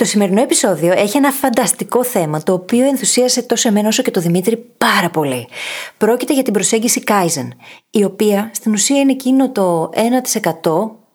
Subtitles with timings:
[0.00, 4.20] Το σημερινό επεισόδιο έχει ένα φανταστικό θέμα το οποίο ενθουσίασε τόσο εμένα όσο και το
[4.20, 5.48] Δημήτρη πάρα πολύ.
[5.98, 7.48] Πρόκειται για την προσέγγιση Kaizen,
[7.90, 10.00] η οποία στην ουσία είναι εκείνο το 1%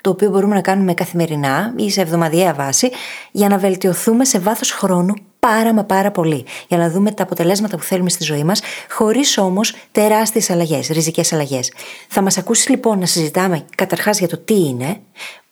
[0.01, 2.91] το οποίο μπορούμε να κάνουμε καθημερινά ή σε εβδομαδιαία βάση
[3.31, 7.77] για να βελτιωθούμε σε βάθος χρόνου πάρα μα πάρα πολύ για να δούμε τα αποτελέσματα
[7.77, 11.71] που θέλουμε στη ζωή μας χωρίς όμως τεράστιες αλλαγές, ριζικές αλλαγές.
[12.07, 14.99] Θα μας ακούσεις λοιπόν να συζητάμε καταρχάς για το τι είναι,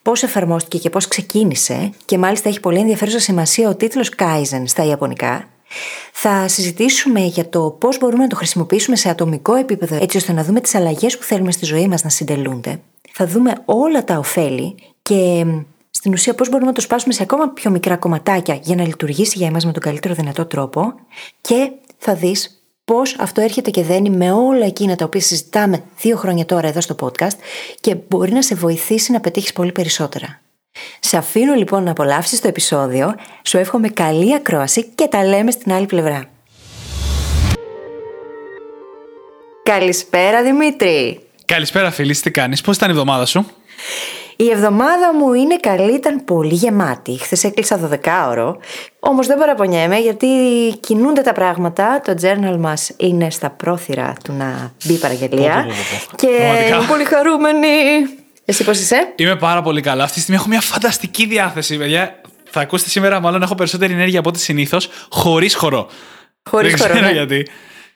[0.04, 4.84] πώς εφαρμόστηκε και πώς ξεκίνησε, και μάλιστα έχει πολύ ενδιαφέρουσα σημασία ο τίτλος Kaizen στα
[4.84, 5.48] Ιαπωνικά.
[6.12, 10.44] Θα συζητήσουμε για το πώς μπορούμε να το χρησιμοποιήσουμε σε ατομικό επίπεδο, έτσι ώστε να
[10.44, 12.80] δούμε τις αλλαγές που θέλουμε στη ζωή μας να συντελούνται.
[13.12, 15.46] Θα δούμε όλα τα ωφέλη και
[15.90, 19.38] στην ουσία πώς μπορούμε να το σπάσουμε σε ακόμα πιο μικρά κομματάκια για να λειτουργήσει
[19.38, 20.94] για εμάς με τον καλύτερο δυνατό τρόπο.
[21.40, 22.53] Και θα δεις
[22.84, 26.80] πώς αυτό έρχεται και δένει με όλα εκείνα τα οποία συζητάμε δύο χρόνια τώρα εδώ
[26.80, 27.36] στο podcast
[27.80, 30.40] και μπορεί να σε βοηθήσει να πετύχεις πολύ περισσότερα.
[31.00, 35.72] Σε αφήνω λοιπόν να απολαύσεις το επεισόδιο, σου εύχομαι καλή ακρόαση και τα λέμε στην
[35.72, 36.24] άλλη πλευρά.
[39.62, 41.20] Καλησπέρα Δημήτρη!
[41.44, 43.46] Καλησπέρα φίλη, τι κάνεις, πώς ήταν η εβδομάδα σου;
[44.36, 47.18] Η εβδομάδα μου είναι καλή, ήταν πολύ γεμάτη.
[47.18, 48.54] Χθες έκλεισα 12ωρο.
[49.00, 50.28] Όμως δεν παραπονιέμαι γιατί
[50.80, 52.00] κινούνται τα πράγματα.
[52.04, 55.66] Το journal μας είναι στα πρόθυρα του να μπει παραγγελία.
[56.16, 56.26] Και
[56.68, 57.68] είμαι πολύ χαρούμενη.
[58.44, 60.02] Εσύ πώς είσαι; Είμαι πάρα πολύ καλά.
[60.02, 62.20] Αυτή τη στιγμή έχω μια φανταστική διάθεση, παιδιά.
[62.50, 65.88] Θα ακούσετε σήμερα, μάλλον έχω περισσότερη ενέργεια από ό,τι συνήθως, χωρίς χορό.
[66.50, 66.92] Χωρίς χορό.
[66.92, 67.12] Δεν ξέρω ναι.
[67.12, 67.46] γιατί.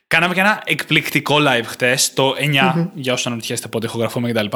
[0.06, 2.34] Κάναμε και ένα εκπληκτικό live χτε, το
[2.75, 4.47] 9, για όσους αναρωτιέστε πότε ηχογραφούμε κτλ.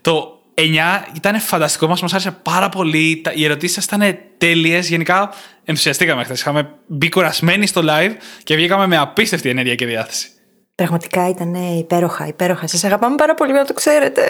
[0.00, 3.20] Το 9 ήταν φανταστικό, μας άρεσε πάρα πολύ.
[3.24, 4.88] Τα- Οι ερωτήσεις σας ήταν τέλειες.
[4.88, 5.32] Γενικά
[5.64, 6.40] ενθουσιαστήκαμε χθες.
[6.40, 8.10] Είχαμε μπει κουρασμένοι στο live
[8.42, 10.28] και βγήκαμε με απίστευτη ενέργεια και διάθεση.
[10.74, 12.66] Πραγματικά ήταν υπέροχα, υπέροχα.
[12.66, 14.22] Σας αγαπάμε πάρα πολύ, να το ξέρετε.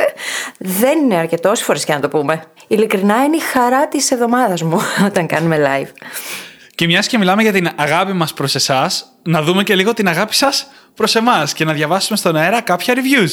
[0.59, 2.43] Δεν είναι αρκετό, όσε φορές και να το πούμε.
[2.67, 5.89] Ειλικρινά είναι η χαρά της εβδομάδας μου όταν κάνουμε live.
[6.75, 10.09] Και μιας και μιλάμε για την αγάπη μας προς εσάς, να δούμε και λίγο την
[10.09, 13.31] αγάπη σας προς εμάς και να διαβάσουμε στον αέρα κάποια reviews.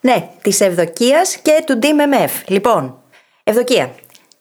[0.00, 2.30] Ναι, της Ευδοκίας και του DMMF.
[2.46, 3.02] Λοιπόν,
[3.44, 3.94] Ευδοκία.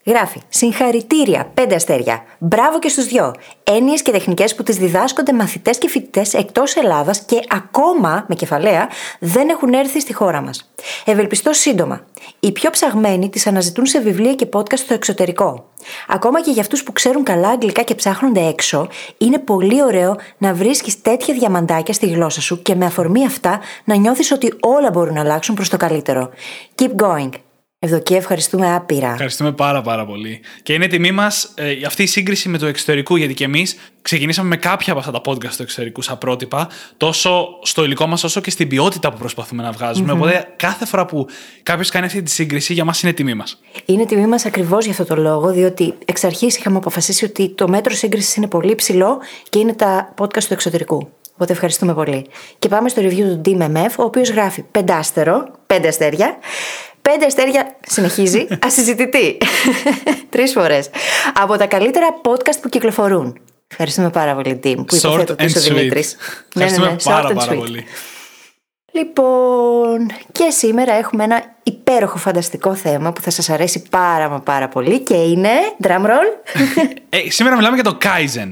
[0.06, 2.24] Γράφει Συγχαρητήρια, πέντε αστέρια.
[2.38, 3.34] Μπράβο και στους δυο.
[3.64, 8.90] Έννοιες και τεχνικές που τις διδάσκονται μαθητές και φοιτητές εκτός Ελλάδας και ακόμα, με κεφαλαία,
[9.20, 10.74] δεν έχουν έρθει στη χώρα μας.
[11.06, 12.06] Ευελπιστώ σύντομα.
[12.40, 15.70] Οι πιο ψαγμένοι τις αναζητούν σε βιβλία και podcast στο εξωτερικό.
[16.08, 18.88] Ακόμα και για αυτούς που ξέρουν καλά αγγλικά και ψάχνονται έξω,
[19.18, 23.96] είναι πολύ ωραίο να βρίσκεις τέτοια διαμαντάκια στη γλώσσα σου και με αφορμή αυτά να
[23.96, 26.30] νιώθεις ότι όλα μπορούν να αλλάξουν προς το καλύτερο.
[26.76, 27.30] Keep going.
[27.80, 29.12] Ευδοκία, ευχαριστούμε άπειρα.
[29.12, 30.40] Ευχαριστούμε πάρα πάρα πολύ.
[30.64, 34.48] Και είναι τιμή μας ε, αυτή η σύγκριση με το εξωτερικό, γιατί και εμείς ξεκινήσαμε
[34.48, 38.42] με κάποια από αυτά τα podcast του εξωτερικού σαν πρότυπα, τόσο στο υλικό μας όσο
[38.42, 41.28] και στην ποιότητα που προσπαθούμε να βγαζουμε Οπότε κάθε φορά που
[41.64, 43.62] κάποιος κάνει αυτή τη σύγκριση, για μας είναι τιμή μας.
[43.86, 47.68] Είναι τιμή μας ακριβώς για αυτό το λόγο, διότι εξ αρχής είχαμε αποφασίσει ότι το
[47.68, 51.10] μέτρο σύγκρισης είναι πολύ ψηλό και είναι τα podcast του εξωτερικού.
[51.34, 52.26] Οπότε ευχαριστούμε πολύ.
[52.60, 56.38] Και πάμε στο review του DMMF, ο οποίος γράφει πεντάστερο, πέντε αστέρια.
[57.12, 59.38] Πέντε αστέρια συνεχίζει, ασυζητητή.
[60.30, 60.90] Τρεις φορές.
[61.34, 63.40] Από τα καλύτερα podcast που κυκλοφορούν.
[63.68, 65.76] Ευχαριστούμε πάρα πολύ, Tim, που υποθέτω Short ότι and είσαι ο sweet.
[65.76, 66.16] Δημήτρης.
[66.56, 67.58] Ευχαριστούμε πάρα, short and πάρα sweet.
[67.58, 67.86] πολύ.
[68.92, 74.68] Λοιπόν, και σήμερα έχουμε ένα υπέροχο φανταστικό θέμα που θα σας αρέσει πάρα μα πάρα
[74.68, 75.50] πολύ και είναι,
[75.84, 76.54] drum roll,
[77.10, 78.52] Ε, σήμερα μιλάμε για το Kaizen.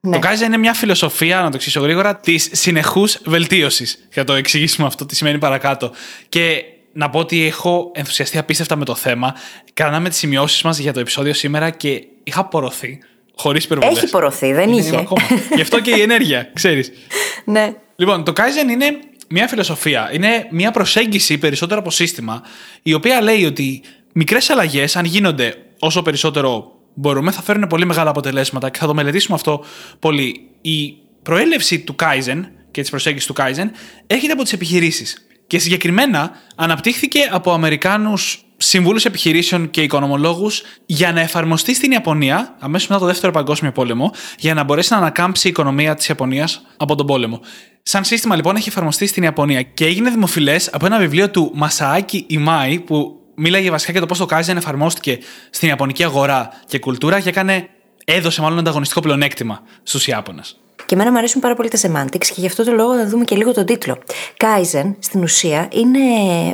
[0.00, 0.18] Ναι.
[0.18, 4.08] Το Kaizen είναι μια φιλοσοφία, να το εξηγήσω γρήγορα, της συνεχούς βελτίωσης.
[4.12, 5.92] Για να το εξηγήσουμε αυτό τι σημαίνει παρακάτω.
[6.28, 9.34] Και να πω ότι έχω ενθουσιαστεί απίστευτα με το θέμα.
[9.72, 12.98] Κάναμε τις σημειώσεις μας για το επεισόδιο σήμερα και είχα απορροθεί.
[13.36, 13.96] Χωρίς υπερβολές.
[13.96, 14.96] έχει πορωθεί, δεν είχε.
[14.96, 15.26] Ακόμα.
[15.54, 16.92] Γι' αυτό και η ενέργεια, ξέρεις.
[17.44, 17.74] ναι.
[17.96, 18.98] Λοιπόν, το Kaizen είναι
[19.28, 20.10] μια φιλοσοφία.
[20.12, 22.42] Είναι μια προσέγγιση περισσότερο από σύστημα,
[22.82, 28.10] η οποία λέει ότι μικρές αλλαγές, αν γίνονται όσο περισσότερο μπορούμε, θα φέρουν πολύ μεγάλα
[28.10, 29.64] αποτελέσματα και θα το μελετήσουμε αυτό
[29.98, 30.48] πολύ.
[30.60, 33.66] Η προέλευση του Kaizen και της προσέγγισης του Kaizen
[34.06, 35.26] έρχεται από τις επιχειρήσεις.
[35.46, 42.88] Και συγκεκριμένα αναπτύχθηκε από Αμερικάνους συμβούλους επιχειρήσεων και οικονομολόγους για να εφαρμοστεί στην Ιαπωνία αμέσως
[42.88, 46.94] μετά το Δεύτερο Παγκόσμιο Πόλεμο, για να μπορέσει να ανακάμψει η οικονομία της Ιαπωνίας από
[46.94, 47.40] τον πόλεμο.
[47.82, 52.24] Σαν σύστημα λοιπόν έχει εφαρμοστεί στην Ιαπωνία και έγινε δημοφιλές από ένα βιβλίο του Μασαάκη
[52.28, 55.18] Ιμάη που μίλαγε βασικά για το πώς το Kaizen εφαρμόστηκε
[55.50, 57.68] στην Ιαπωνική αγορά και κουλτούρα και έκανε,
[58.04, 60.61] έδωσε μάλλον ανταγωνιστικό πλεονέκτημα στους Ιάπωνες.
[60.92, 63.24] Και εμένα μου αρέσουν πάρα πολύ τα semantics και γι' αυτό το λόγο θα δούμε
[63.24, 63.98] και λίγο τον τίτλο.
[64.36, 65.98] Kaizen στην ουσία είναι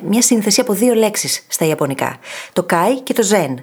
[0.05, 2.19] μια σύνθεση από δύο λέξεις στα Ιαπωνικά.
[2.52, 3.55] Το Kai και το Zen.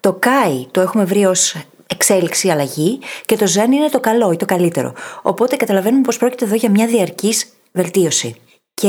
[0.00, 4.36] Το Kai το έχουμε βρει ως εξέλιξη, αλλαγή και το Zen είναι το καλό ή
[4.36, 4.92] το καλύτερο.
[5.22, 8.36] Οπότε καταλαβαίνουμε πως πρόκειται εδώ για μια διαρκής βελτίωση.
[8.74, 8.88] Και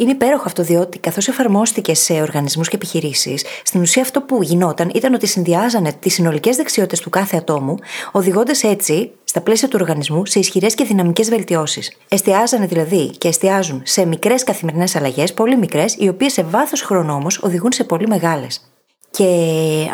[0.00, 4.90] είναι υπέροχο αυτό διότι καθώς εφαρμόστηκε σε οργανισμούς και επιχειρήσεις, στην ουσία αυτό που γινόταν
[4.94, 7.76] ήταν ότι συνδυάζανε τις συνολικές δεξιότητες του κάθε ατόμου,
[8.12, 11.96] οδηγώντας έτσι στα πλαίσια του οργανισμού σε ισχυρές και δυναμικές βελτιώσεις.
[12.08, 17.14] Εστιάζανε δηλαδή και εστιάζουν σε μικρές καθημερινές αλλαγές, πολύ μικρές, οι οποίες σε βάθος χρόνου
[17.14, 18.70] όμως οδηγούν σε πολύ μεγάλες.
[19.10, 19.26] Και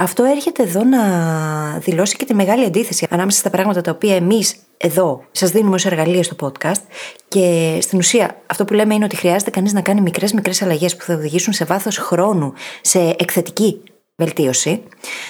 [0.01, 0.99] αυτό έρχεται εδώ να
[1.79, 5.85] δηλώσει και τη μεγάλη αντίθεση ανάμεσα στα πράγματα τα οποία εμείς εδώ σας δίνουμε ως
[5.85, 6.81] εργαλεία στο podcast.
[7.29, 10.97] Και στην ουσία, αυτό που λέμε είναι ότι χρειάζεται κανείς να κάνει μικρές μικρές αλλαγές
[10.97, 13.81] που θα οδηγήσουν σε βάθος χρόνου σε εκθετική
[14.17, 14.83] βελτίωση.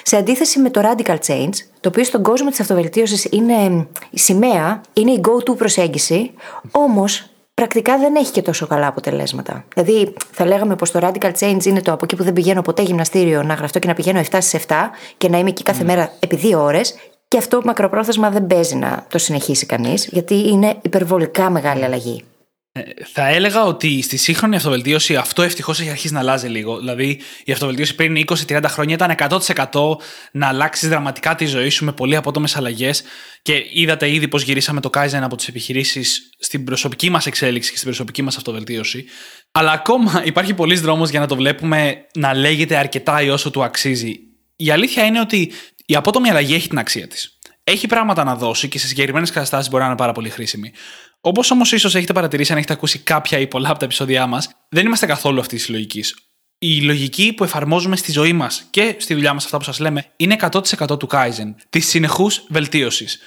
[0.03, 4.81] Σε αντίθεση με το radical change, το οποίο στον κόσμο της αυτοβελτίωσης είναι η σημαία,
[4.93, 6.31] είναι η go-to προσέγγιση,
[6.71, 9.65] όμως πρακτικά δεν έχει και τόσο καλά αποτελέσματα.
[9.75, 12.83] Δηλαδή, θα λέγαμε πως το radical change είναι το από εκεί που δεν πηγαίνω ποτέ
[12.83, 14.75] γυμναστήριο να γραφτώ και να πηγαίνω 7 στις 7
[15.17, 15.87] και να είμαι εκεί κάθε mm.
[15.87, 16.95] μέρα επί δύο ώρες.
[17.33, 22.25] Και αυτό μακροπρόθεσμα δεν παίζει να το συνεχίσει κανείς, γιατί είναι υπερβολικά μεγάλη αλλαγή.
[22.73, 22.83] Ε,
[23.13, 26.79] θα έλεγα ότι στη σύγχρονη αυτοβελτίωση αυτό ευτυχώς έχει αρχίσει να αλλάζει λίγο.
[26.79, 28.17] Δηλαδή, η αυτοβελτίωση πριν
[28.49, 29.97] 20-30 χρόνια ήταν 100%
[30.33, 33.03] να αλλάξεις δραματικά τη ζωή σου με πολύ απότομες αλλαγές.
[33.43, 37.77] Και είδατε ήδη πώς γυρίσαμε το Kaizen από τις επιχειρήσεις στην προσωπική μας εξέλιξη και
[37.77, 39.05] στην προσωπική μας αυτοβελτίωση.
[39.53, 43.63] Αλλά ακόμα υπάρχει πολλής δρόμος για να το βλέπουμε να λέγεται αρκετά ή όσο του
[43.63, 44.27] αξίζει.
[44.63, 45.53] Η αλήθεια είναι ότι
[45.87, 47.39] η απότομη αλλαγή έχει την αξία της.
[47.65, 50.73] Έχει πράγματα να δώσει και σε συγκεκριμένες καταστάσεις μπορεί να είναι πάρα πολύ χρήσιμη.
[51.21, 54.51] Όπως όμως ίσως έχετε παρατηρήσει αν έχετε ακούσει κάποια ή πολλά από τα επεισόδια μας,
[54.69, 56.17] δεν είμαστε καθόλου αυτή της λογικής.
[56.59, 60.07] Η λογική που εφαρμόζουμε στη ζωή μας και στη δουλειά μας, αυτά που σας λέμε,
[60.17, 63.21] είναι 100% του Kaizen, της συνεχούς βελτίωσης.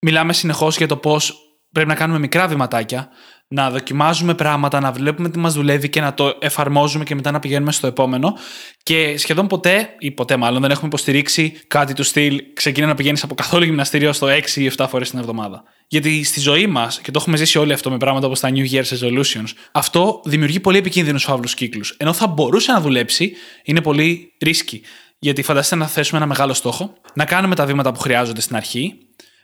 [0.00, 1.36] Μιλάμε συνεχώς για το πώς
[1.72, 3.08] πρέπει να κάνουμε μικρά βηματάκια,
[3.48, 7.38] να δοκιμάζουμε πράγματα, να βλέπουμε τι μας δουλεύει και να το εφαρμόζουμε και μετά να
[7.38, 8.36] πηγαίνουμε στο επόμενο.
[8.82, 13.22] Και σχεδόν ποτέ, ή ποτέ μάλλον, δεν έχουμε υποστηρίξει κάτι του στυλ ξεκινά να πηγαίνεις
[13.22, 15.62] από καθόλου γυμναστήριο στο 6 ή 7 φορές την εβδομάδα.
[15.86, 18.70] Γιατί στη ζωή μας, και το έχουμε ζήσει όλοι αυτό με πράγματα όπως τα New
[18.70, 21.94] Year's Resolutions, αυτό δημιουργεί πολύ επικίνδυνους φαύλους κύκλους.
[21.98, 23.32] Ενώ θα μπορούσε να δουλέψει,
[23.64, 24.82] είναι πολύ ρίσκι.
[25.18, 28.98] Γιατί φανταστείτε να θέσουμε ένα μεγάλο στόχο, να κάνουμε τα βήματα που χρειάζονται στην αρχή,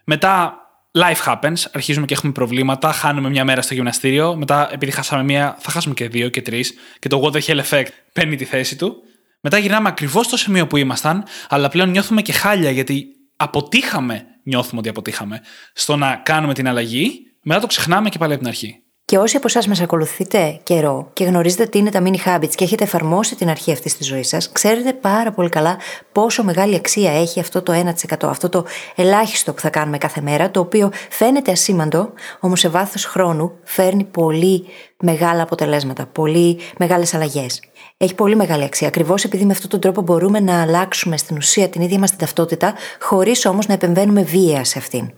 [0.04, 0.58] μετά
[0.98, 5.56] life happens, αρχίζουμε και έχουμε προβλήματα, χάνουμε μια μέρα στο γυμναστήριο, μετά επειδή χάσαμε μία,
[5.58, 9.02] θα χάσουμε και δύο και τρεις, και το water hell effect παίρνει τη θέση του.
[9.40, 13.06] Μετά γυρνάμε ακριβώς στο σημείο που ήμασταν, αλλά πλέον νιώθουμε και χάλια γιατί
[13.36, 15.40] αποτύχαμε, νιώθουμε ότι αποτύχαμε,
[15.72, 17.10] στο να κάνουμε την αλλαγή,
[17.42, 18.83] μετά το ξεχνάμε και πάλι από την αρχή.
[19.06, 22.64] Και όσοι από εσάς μας ακολουθείτε καιρό και γνωρίζετε τι είναι τα mini habits και
[22.64, 25.76] έχετε εφαρμόσει την αρχή αυτής της ζωής σας, ξέρετε πάρα πολύ καλά
[26.12, 28.64] πόσο μεγάλη αξία έχει αυτό το 1%, αυτό το
[28.94, 34.04] ελάχιστο που θα κάνουμε κάθε μέρα, το οποίο φαίνεται ασήμαντο, όμως σε βάθος χρόνου φέρνει
[34.04, 34.64] πολύ
[35.00, 37.60] μεγάλα αποτελέσματα, πολύ μεγάλες αλλαγές.
[37.96, 41.68] Έχει πολύ μεγάλη αξία, ακριβώς επειδή με αυτόν τον τρόπο μπορούμε να αλλάξουμε στην ουσία
[41.68, 45.12] την ίδια μας την ταυτότητα, χωρίς όμως να επεμβαίνουμε βία σε αυτήν.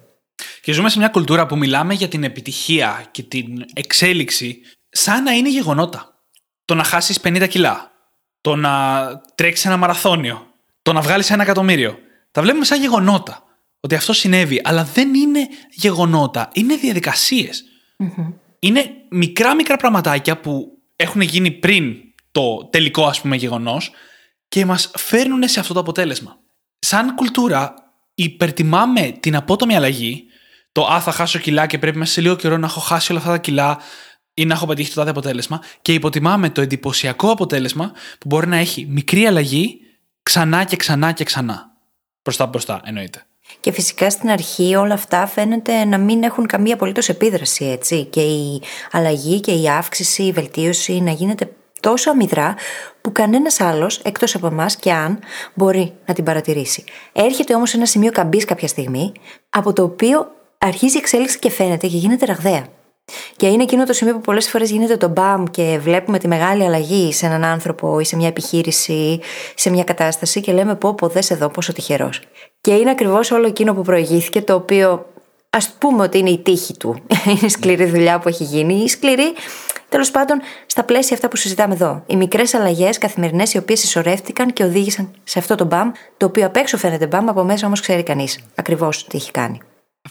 [0.60, 5.32] Και ζούμε σε μια κουλτούρα που μιλάμε για την επιτυχία και την εξέλιξη σαν να
[5.32, 6.22] είναι γεγονότα.
[6.64, 7.90] Το να χάσεις 50 κιλά,
[8.40, 10.46] το να τρέξεις ένα μαραθώνιο,
[10.82, 11.98] το να βγάλεις ένα εκατομμύριο.
[12.30, 13.44] Τα βλέπουμε σαν γεγονότα.
[13.80, 16.74] Ότι αυτό συνέβη, αλλά δεν είναι γεγονότα, είναι
[18.58, 21.96] Είναι μικρά μικρά πραγματάκια που έχουν γίνει πριν
[22.32, 23.90] το τελικό ας πούμε γεγονός
[24.48, 26.38] και μας φέρνουν σε αυτό το αποτέλεσμα.
[26.78, 27.74] Σαν κουλτούρα
[28.14, 30.24] υπερτιμάμε την απότομη αλλαγή,
[30.76, 33.20] το Α, θα χάσω κιλά και πρέπει μέσα σε λίγο καιρό να έχω χάσει όλα
[33.20, 33.78] αυτά τα κιλά
[34.34, 38.56] ή να έχω πετύχει το τάδε αποτέλεσμα, και υποτιμάμε το εντυπωσιακό αποτέλεσμα που μπορεί να
[38.56, 39.80] έχει μικρή αλλαγή
[40.22, 41.70] ξανά και ξανά και ξανά.
[42.22, 43.22] Μπροστά μπροστά, εννοείται.
[43.60, 48.04] Και φυσικά στην αρχή όλα αυτά φαίνεται να μην έχουν καμία απολύτως επίδραση, έτσι.
[48.04, 52.54] Και η αλλαγή και η αύξηση, η βελτίωση να γίνεται τόσο αμυδρά
[53.00, 55.18] που κανένας άλλος εκτός από εμάς και αν
[55.54, 56.84] μπορεί να την παρατηρήσει.
[57.12, 59.12] Έρχεται όμως ένα σημείο καμπής κάποια στιγμή,
[59.50, 62.66] από το οποίο αρχίζει η εξέλιξη και φαίνεται και γίνεται ραγδαία.
[63.36, 66.64] Και είναι εκείνο το σημείο που πολλές φορές γίνεται το μπαμ και βλέπουμε τη μεγάλη
[66.64, 69.20] αλλαγή σε έναν άνθρωπο ή σε μια επιχείρηση,
[69.54, 72.20] σε μια κατάσταση και λέμε πω πω δες εδώ πόσο τυχερός.
[72.60, 75.06] Και είναι ακριβώς όλο εκείνο που προηγήθηκε το οποίο
[75.50, 77.02] ας πούμε ότι είναι η τύχη του.
[77.30, 79.32] είναι η σκληρή δουλειά που έχει γίνει, η σκληρή
[79.88, 82.02] Τέλος πάντων, στα πλαίσια αυτά που συζητάμε εδώ.
[82.06, 86.46] Οι μικρές αλλαγές καθημερινές οι οποίες συσσωρεύτηκαν και οδήγησαν σε αυτό το μπαμ, το οποίο
[86.46, 89.60] απ' έξω φαίνεται μπαμ, από μέσα όμως ξέρει κανείς ακριβώς τι έχει κάνει.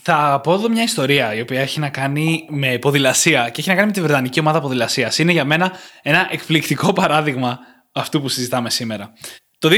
[0.02, 3.76] Θα πω εδώ μια ιστορία η οποία έχει να κάνει με ποδηλασία και έχει να
[3.76, 5.18] κάνει με τη Βρετανική ομάδα ποδηλασίας.
[5.18, 5.72] Είναι για μένα
[6.02, 7.60] ένα εκπληκτικό παράδειγμα
[7.92, 9.14] αυτού που συζητάμε σήμερα.
[9.58, 9.70] Το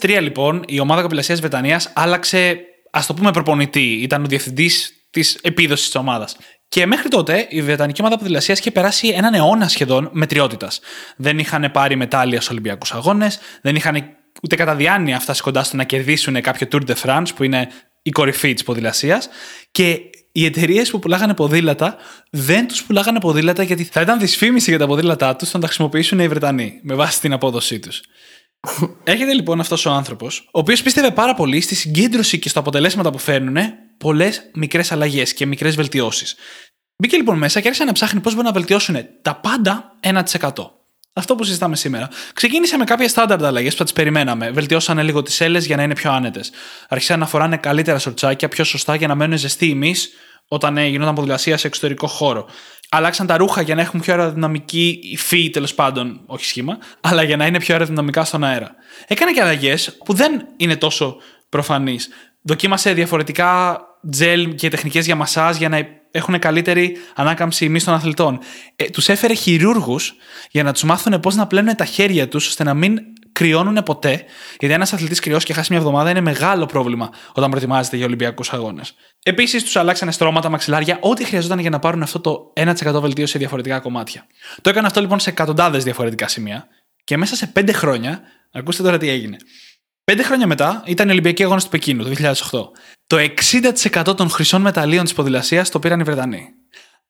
[0.00, 3.92] 2003 λοιπόν η ομάδα ποδηλασίας Βρετανίας άλλαξε, ας το πούμε, προπονητή.
[3.92, 6.36] Ήταν ο διευθυντής της επίδοσης της ομάδας.
[6.68, 10.80] Και μέχρι τότε η Βρετανική ομάδα ποδηλασίας είχε περάσει έναν αιώνα σχεδόν μετριότητας.
[11.16, 15.76] Δεν είχαν πάρει μετάλλια στους Ολυμπιακούς Αγώνες, δεν είχαν ούτε κατά διάνοια φτάσει κοντά στο
[15.76, 17.68] να κερδίσουν κάποιο Tour de France που είναι
[18.06, 19.28] η κορυφή της ποδηλασίας.
[19.70, 20.00] Και
[20.32, 21.96] οι εταιρείες που πουλάγανε ποδήλατα
[22.30, 26.18] δεν τους πουλάγανε ποδήλατα γιατί θα ήταν δυσφήμιση για τα ποδήλατά τους να τα χρησιμοποιήσουν
[26.18, 28.02] οι Βρετανοί με βάση την απόδοσή τους.
[29.04, 33.10] Έρχεται λοιπόν αυτός ο άνθρωπος, ο οποίος πίστευε πάρα πολύ στη συγκέντρωση και στα αποτελέσματα
[33.10, 33.56] που φέρνουν
[33.98, 36.34] πολλές μικρές αλλαγές και μικρές βελτιώσεις.
[36.96, 40.50] Μπήκε λοιπόν μέσα και άρχισε να ψάχνει πώς μπορούν να βελτιώσουν τα πάντα 1%.
[41.18, 42.08] Αυτό που συζητάμε σήμερα.
[42.32, 44.50] Ξεκίνησε με κάποια στάνταρ αλλαγές που θα τις περιμέναμε.
[44.50, 46.50] Βελτιώσανε λίγο τις έλε για να είναι πιο άνετες.
[46.88, 49.94] Άρχισαν να φοράνε καλύτερα σορτσάκια, πιο σωστά για να μένουν ζεστοί εμεί
[50.48, 52.46] όταν ε, γινόταν ποδηλασία σε εξωτερικό χώρο.
[52.88, 57.36] Αλλάξαν τα ρούχα για να έχουν πιο αεροδυναμική υφή, τέλος πάντων, όχι σχήμα, αλλά για
[57.36, 58.74] να είναι πιο αεροδυναμικά στον αέρα.
[59.06, 61.16] Έκανε και αλλαγές που δεν είναι τόσο
[61.48, 62.08] προφανείς.
[62.42, 68.38] Δοκίμασε διαφορετικά τζελ και τεχνικές για μασάζ για να έχουν καλύτερη ανάκαμψη ημί των αθλητών.
[68.76, 70.14] Ε, τους έφερε χειρούργους
[70.50, 72.98] για να τους μάθουν πώς να πλένουν τα χέρια τους ώστε να μην
[73.32, 74.24] κρυώνουν ποτέ.
[74.58, 78.52] Γιατί ένας αθλητής κρυώσει και χάσει μια εβδομάδα είναι μεγάλο πρόβλημα όταν προετοιμάζεται για Ολυμπιακούς
[78.52, 78.94] Αγώνες.
[79.22, 83.38] Επίσης, τους αλλάξανε στρώματα, μαξιλάρια, ό,τι χρειαζόταν για να πάρουν αυτό το 1% βελτίωση σε
[83.38, 84.26] διαφορετικά κομμάτια.
[84.60, 86.66] Το έκανε αυτό λοιπόν σε εκατοντάδες διαφορετικά σημεία
[87.04, 88.20] και μέσα σε 5 χρόνια,
[88.52, 89.36] ακούστε τώρα τι έγινε.
[90.04, 92.10] Πέντε χρόνια μετά ήταν η Ολυμπιακή Αγώνα του Πεκίνου το
[92.50, 92.60] 2008.
[93.06, 96.48] Το 60% των χρυσών μεταλλίων της ποδηλασίας το πήραν οι Βρετανοί.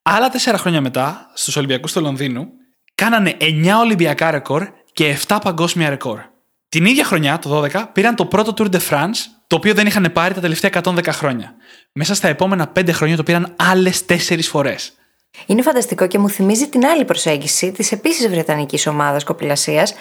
[0.03, 2.47] Άλλα τέσσερα χρόνια μετά, στους Ολυμπιακούς του Λονδίνου,
[2.95, 6.21] κάνανε 9 Ολυμπιακά ρεκόρ και 7 παγκόσμια ρεκόρ.
[6.69, 10.11] Την ίδια χρονιά, το 2012, πήραν το πρώτο Tour de France, το οποίο δεν είχαν
[10.13, 11.55] πάρει τα τελευταία 110 χρόνια.
[11.93, 14.93] Μέσα στα επόμενα 5 χρόνια το πήραν άλλες 4 φορές.
[15.47, 19.95] Είναι φανταστικό και μου θυμίζει την άλλη προσέγγιση της επίσης βρετανικής ομάδας κοπηλασίας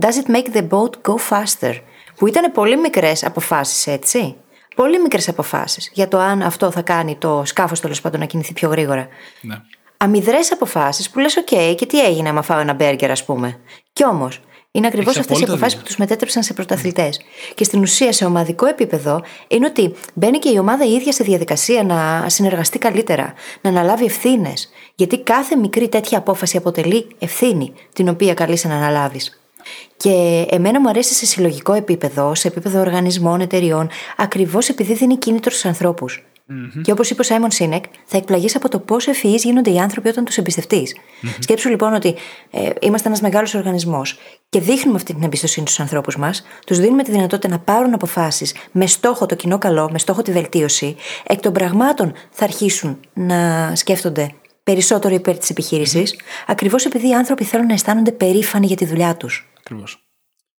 [0.00, 1.74] Does it make the boat go faster?
[2.16, 4.36] Που ήταν πολύ μικρές αποφάσεις, έτσι;
[4.82, 8.52] Πολύ μικρές αποφάσεις για το αν αυτό θα κάνει το σκάφος τέλος πάντων να κινηθεί
[8.52, 9.08] πιο γρήγορα.
[9.40, 9.56] Ναι.
[9.96, 13.60] Αμυδρές αποφάσεις που λες: OK, και τι έγινε άμα φάω ένα μπέργκερ, ας πούμε.
[13.92, 17.20] Κι όμως, είναι ακριβώς αυτές οι αποφάσεις που τους μετέτρεψαν σε πρωταθλητές.
[17.54, 21.24] Και στην ουσία, σε ομαδικό επίπεδο, είναι ότι μπαίνει και η ομάδα η ίδια σε
[21.24, 24.68] διαδικασία να συνεργαστεί καλύτερα, να αναλάβει ευθύνες.
[24.94, 29.37] Γιατί κάθε μικρή τέτοια απόφαση αποτελεί ευθύνη, την οποία καλείσαι να αναλάβεις.
[29.96, 35.50] Και εμένα μου αρέσει σε συλλογικό επίπεδο, σε επίπεδο οργανισμών, εταιριών, ακριβώς επειδή δίνει κίνητρο
[35.50, 36.22] στους ανθρώπους.
[36.50, 36.80] Mm-hmm.
[36.82, 40.08] Και όπως είπε ο Σάιμον Σίνεκ, θα εκπλαγείς από το πόσο ευφυείς γίνονται οι άνθρωποι
[40.08, 40.94] όταν τους εμπιστευτείς.
[40.96, 41.36] Mm-hmm.
[41.38, 42.14] Σκέψου λοιπόν ότι
[42.50, 47.02] ε, είμαστε ένας μεγάλος οργανισμός και δείχνουμε αυτή την εμπιστοσύνη στους ανθρώπους μας, τους δίνουμε
[47.02, 50.96] τη δυνατότητα να πάρουν αποφάσεις με στόχο το κοινό καλό, με στόχο τη βελτίωση.
[51.26, 54.34] Εκ των πραγμάτων θα αρχίσουν να σκέφτονται
[54.64, 56.44] περισσότερο υπέρ της επιχείρησης, mm-hmm.
[56.46, 59.48] ακριβώς επειδή οι άνθρωποι θέλουν να αισθάνονται περήφανοι για τη δουλειά τους.
[59.68, 59.98] Ακριβώς.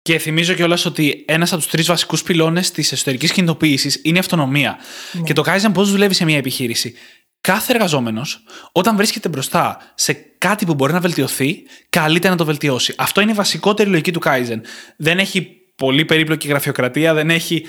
[0.01, 4.19] Και θυμίζω κιόλας ότι ένας από τους τρεις βασικούς πυλώνες της εσωτερικής κινητοποίησης είναι η
[4.19, 4.77] αυτονομία.
[5.11, 5.21] Ναι.
[5.21, 6.93] Και το Kaizen πώ δουλεύει σε μια επιχείρηση.
[7.41, 12.93] Κάθε εργαζόμενος, όταν βρίσκεται μπροστά σε κάτι που μπορεί να βελτιωθεί, καλείται να το βελτιώσει.
[12.97, 14.59] Αυτό είναι η βασικότερη λογική του Kaizen.
[14.97, 15.41] Δεν έχει
[15.75, 17.65] πολύ περίπλοκη γραφειοκρατία, δεν έχει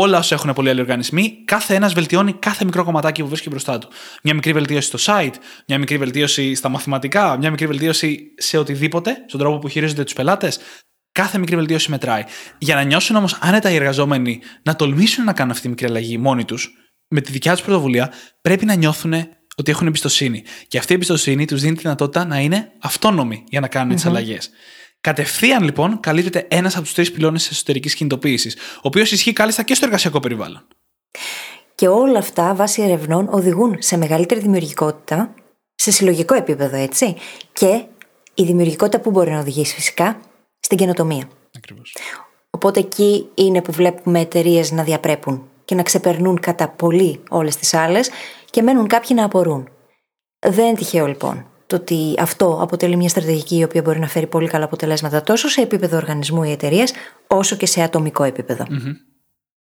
[0.00, 1.42] όλα όσα έχουν πολλοί άλλοι οργανισμοί.
[1.44, 3.88] Κάθε ένας βελτιώνει κάθε μικρό κομματάκι που βρίσκει μπροστά του.
[4.22, 5.34] Μια μικρή βελτίωση στο site,
[5.66, 10.12] μια μικρή βελτίωση στα μαθηματικά, μια μικρή βελτίωση σε οτιδήποτε, στον τρόπο που χειρίζονται τους
[10.12, 10.58] πελάτες.
[11.12, 12.24] Κάθε μικρή βελτίωση μετράει.
[12.58, 16.18] Για να νιώσουν όμως άνετα οι εργαζόμενοι να τολμήσουν να κάνουν αυτή τη μικρή αλλαγή
[16.18, 16.70] μόνοι τους,
[17.08, 19.12] με τη δικιά τους πρωτοβουλία, πρέπει να νιώθουν
[19.56, 20.44] ότι έχουν εμπιστοσύνη.
[20.68, 24.00] Και αυτή η εμπιστοσύνη τους δίνει τη δυνατότητα να είναι αυτόνομοι για να κάνουν mm-hmm.
[24.00, 24.50] τι αλλαγές.
[25.00, 29.62] Κατευθείαν λοιπόν καλύπτεται ένας από τους τρεις πυλώνες της εσωτερικής κινητοποίησης, ο οποίος ισχύει κάλλιστα
[29.62, 30.66] και στο εργασιακό περιβάλλον.
[31.74, 35.34] Και όλα αυτά, βάσει ερευνών, οδηγούν σε μεγαλύτερη δημιουργικότητα,
[35.74, 37.16] σε συλλογικό επίπεδο, έτσι.
[37.52, 37.84] Και
[38.34, 40.20] η δημιουργικότητα που μπορεί να οδηγήσει φυσικά
[40.60, 41.28] στην καινοτομία.
[41.56, 41.96] Ακριβώς.
[42.50, 47.74] Οπότε εκεί είναι που βλέπουμε εταιρείες να διαπρέπουν και να ξεπερνούν κατά πολύ όλες τις
[47.74, 48.10] άλλες
[48.50, 49.68] και μένουν κάποιοι να απορούν.
[50.38, 54.26] Δεν είναι τυχαίο λοιπόν το ότι αυτό αποτελεί μια στρατηγική η οποία μπορεί να φέρει
[54.26, 56.92] πολύ καλά αποτελέσματα τόσο σε επίπεδο οργανισμού ή εταιρείας,
[57.26, 58.32] όσο και σε ατομικό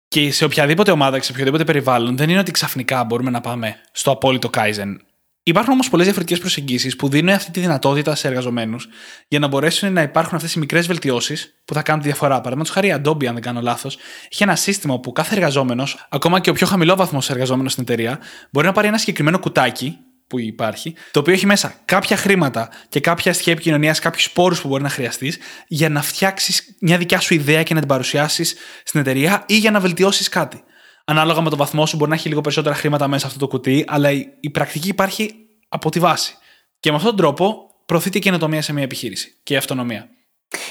[0.08, 3.76] Και σε οποιαδήποτε ομάδα και σε οποιοδήποτε περιβάλλον, δεν είναι ότι ξαφνικά μπορούμε να πάμε
[3.92, 4.96] στο απόλυτο Kaizen.
[5.44, 8.88] Υπάρχουν όμως πολλές διαφορετικές προσεγγίσεις που δίνουν αυτή τη δυνατότητα σε εργαζομένους
[9.28, 12.36] για να μπορέσουν να υπάρχουν αυτές οι μικρές βελτιώσεις που θα κάνουν τη διαφορά.
[12.36, 13.98] Παραδείγματος χάρη, η Adobe, αν δεν κάνω λάθος,
[14.32, 18.20] έχει ένα σύστημα που κάθε εργαζόμενος, ακόμα και ο πιο χαμηλό βαθμό εργαζόμενος στην εταιρεία,
[18.52, 19.98] μπορεί να πάρει ένα συγκεκριμένο κουτάκι
[20.32, 24.68] που υπάρχει, το οποίο έχει μέσα κάποια χρήματα και κάποια στοιχεία επικοινωνίας, κάποιους πόρους που
[24.68, 29.00] μπορεί να χρειαστείς για να φτιάξεις μια δικιά σου ιδέα και να την παρουσιάσεις στην
[29.00, 30.64] εταιρεία ή για να βελτιώσεις κάτι.
[31.06, 33.48] Ανάλογα με το βαθμό σου, μπορεί να έχει λίγο περισσότερα χρήματα μέσα σε αυτό το
[33.48, 35.34] κουτί, αλλά η, η πρακτική υπάρχει
[35.70, 36.36] από τη βάση.
[36.80, 40.10] Και με αυτόν τον τρόπο προωθείται η καινοτομία σε μια επιχείρηση και η αυτονομία.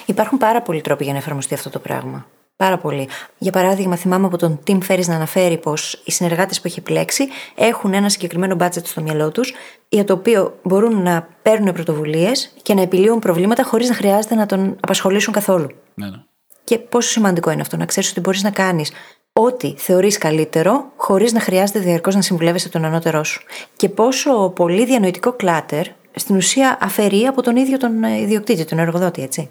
[0.07, 2.27] Υπάρχουν πάρα πολλοί τρόποι για να εφαρμοστεί αυτό το πράγμα.
[2.61, 3.09] Πάρα πολύ.
[3.39, 7.29] Για παράδειγμα, θυμάμαι από τον Tim Ferris να αναφέρει πως οι συνεργάτες που έχει επιλέξει
[7.55, 9.53] έχουν ένα συγκεκριμένο budget στο μυαλό τους,
[9.89, 14.47] για το οποίο μπορούν να παίρνουν πρωτοβουλίες και να επιλύουν προβλήματα χωρίς να χρειάζεται να
[14.47, 15.67] τον απασχολήσουν καθόλου.
[15.95, 16.17] Ναι, ναι.
[16.65, 18.93] Και πόσο σημαντικό είναι αυτό, να ξέρεις ότι μπορείς να κάνεις
[19.33, 23.43] ό,τι θεωρείς καλύτερο, χωρίς να χρειάζεται διαρκώς να συμβουλεύεσαι τον ανώτερό σου.
[23.77, 29.23] Και πόσο πολύ διανοητικό κλάτερ στην ουσία αφαιρεί από τον ίδιο τον ιδιοκτήτη, τον εργοδότη,
[29.23, 29.47] έτσι.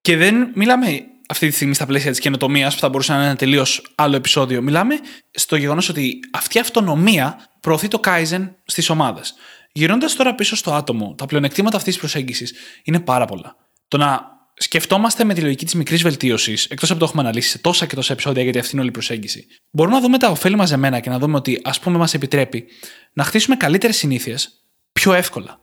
[0.00, 0.86] Και δεν μιλάμε
[1.30, 4.16] αυτή τη στιγμή στα πλαίσια της καινοτομίας, που θα μπορούσε να είναι ένα τελείως άλλο
[4.16, 4.62] επεισόδιο.
[4.62, 4.94] Μιλάμε
[5.30, 9.34] στο γεγονός ότι αυτή η αυτονομία προωθεί το Kaizen στις ομάδες.
[9.72, 13.56] Γυρνώντα τώρα πίσω στο άτομο, τα πλεονεκτήματα αυτής της προσέγγισης είναι πάρα πολλά.
[13.88, 14.20] Το να
[14.54, 17.94] σκεφτόμαστε με τη λογική της μικρής βελτίωσης, εκτός από το έχουμε αναλύσει σε τόσα και
[17.94, 21.10] τόσα επεισόδια, γιατί αυτή είναι όλη η προσέγγιση, μπορούμε να δούμε τα ωφέλη μαζεμένα και
[21.10, 22.66] να δούμε ότι, ας πούμε, μας επιτρέπει
[23.12, 24.50] να χτίσουμε καλύτερες συνήθειες
[24.92, 25.60] πιο εύκολα.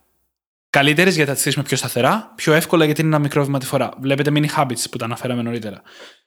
[0.77, 3.65] Καλύτερες γιατί θα τις στήσουμε πιο σταθερά, πιο εύκολα γιατί είναι ένα μικρό βήμα τη
[3.65, 3.89] φορά.
[3.99, 5.81] Βλέπετε mini habits που τα αναφέραμε νωρίτερα.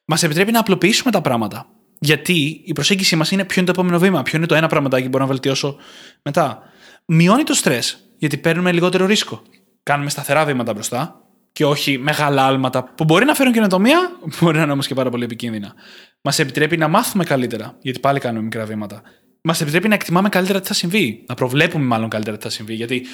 [0.04, 1.66] Μας επιτρέπει να απλοποιήσουμε τα πράγματα.
[1.98, 5.02] Γιατί η προσέγγιση μας είναι ποιο είναι το επόμενο βήμα, ποιο είναι το ένα πραγματάκι
[5.02, 5.76] που μπορώ να βελτιώσω
[6.22, 6.62] μετά.
[7.06, 7.78] Μειώνει το στρε,
[8.18, 9.42] γιατί παίρνουμε λιγότερο ρίσκο.
[9.82, 11.20] Κάνουμε σταθερά βήματα μπροστά
[11.52, 13.98] και όχι μεγάλα άλματα που μπορεί να φέρουν καινοτομία,
[14.40, 15.74] μπορεί να είναι όμως και πάρα πολύ επικίνδυνα.
[16.20, 19.02] Μας επιτρέπει να μάθουμε καλύτερα, γιατί πάλι κάνουμε μικρά βήματα.
[19.42, 22.74] Μας επιτρέπει να εκτιμάμε καλύτερα τι θα συμβεί, να προβλέπουμε μάλλον καλύτερα τι θα συμβεί.
[22.74, 23.06] Γιατί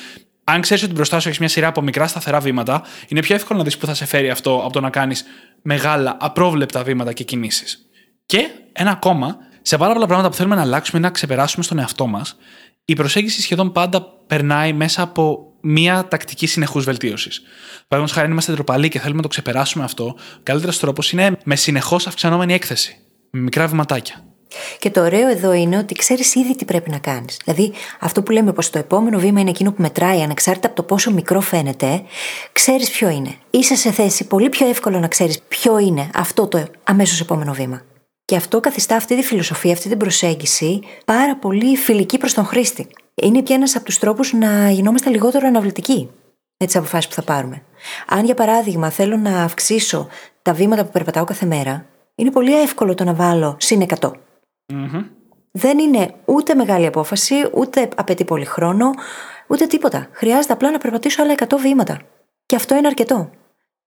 [0.49, 3.59] αν ξέρεις ότι μπροστά σου έχεις μια σειρά από μικρά σταθερά βήματα, είναι πιο εύκολο
[3.59, 5.25] να δεις που θα σε φέρει αυτό από το να κάνεις
[5.63, 7.79] μεγάλα, απρόβλεπτα βήματα και κινήσεις.
[8.27, 11.79] Και ένα ακόμα, σε πάρα πολλά πράγματα που θέλουμε να αλλάξουμε ή να ξεπεράσουμε στον
[11.79, 12.37] εαυτό μας,
[12.85, 17.41] η προσέγγιση σχεδόν πάντα περνάει μέσα από μια τακτική συνεχούς βελτίωσης.
[17.89, 21.39] Παραδείγματος χάρη, αν είμαστε ντροπαλοί και θέλουμε να το ξεπεράσουμε αυτό, ο καλύτερος τρόπος είναι
[21.45, 22.97] με συνεχώς αυξανόμενη έκθεση.
[23.31, 24.36] Με μικρά βηματάκια.
[24.79, 27.41] Και το ωραίο εδώ είναι ότι ξέρεις ήδη τι πρέπει να κάνεις.
[27.45, 30.83] Δηλαδή, αυτό που λέμε πως το επόμενο βήμα είναι εκείνο που μετράει, ανεξάρτητα από το
[30.83, 32.03] πόσο μικρό φαίνεται,
[32.53, 33.35] ξέρεις ποιο είναι.
[33.51, 37.83] Είσαι σε θέση πολύ πιο εύκολο να ξέρεις ποιο είναι αυτό το αμέσως επόμενο βήμα.
[38.25, 42.87] Και αυτό καθιστά αυτή τη φιλοσοφία, αυτή την προσέγγιση πάρα πολύ φιλική προς τον χρήστη.
[43.15, 46.11] Είναι και ένας από τους τρόπους να γινόμαστε λιγότερο αναβλητικοί
[46.59, 47.63] με τις αποφάσεις που θα πάρουμε.
[48.07, 50.09] Αν για παράδειγμα θέλω να αυξήσω
[50.43, 54.11] τα βήματα που περπατάω κάθε μέρα, είναι πολύ εύκολο το να βάλω συν 100.
[55.51, 58.91] Δεν είναι ούτε μεγάλη απόφαση, ούτε απαιτεί πολύ χρόνο,
[59.47, 60.09] ούτε τίποτα.
[60.13, 62.01] Χρειάζεται απλά να περπατήσω άλλα 100 βήματα.
[62.47, 63.31] Και αυτό είναι αρκετό.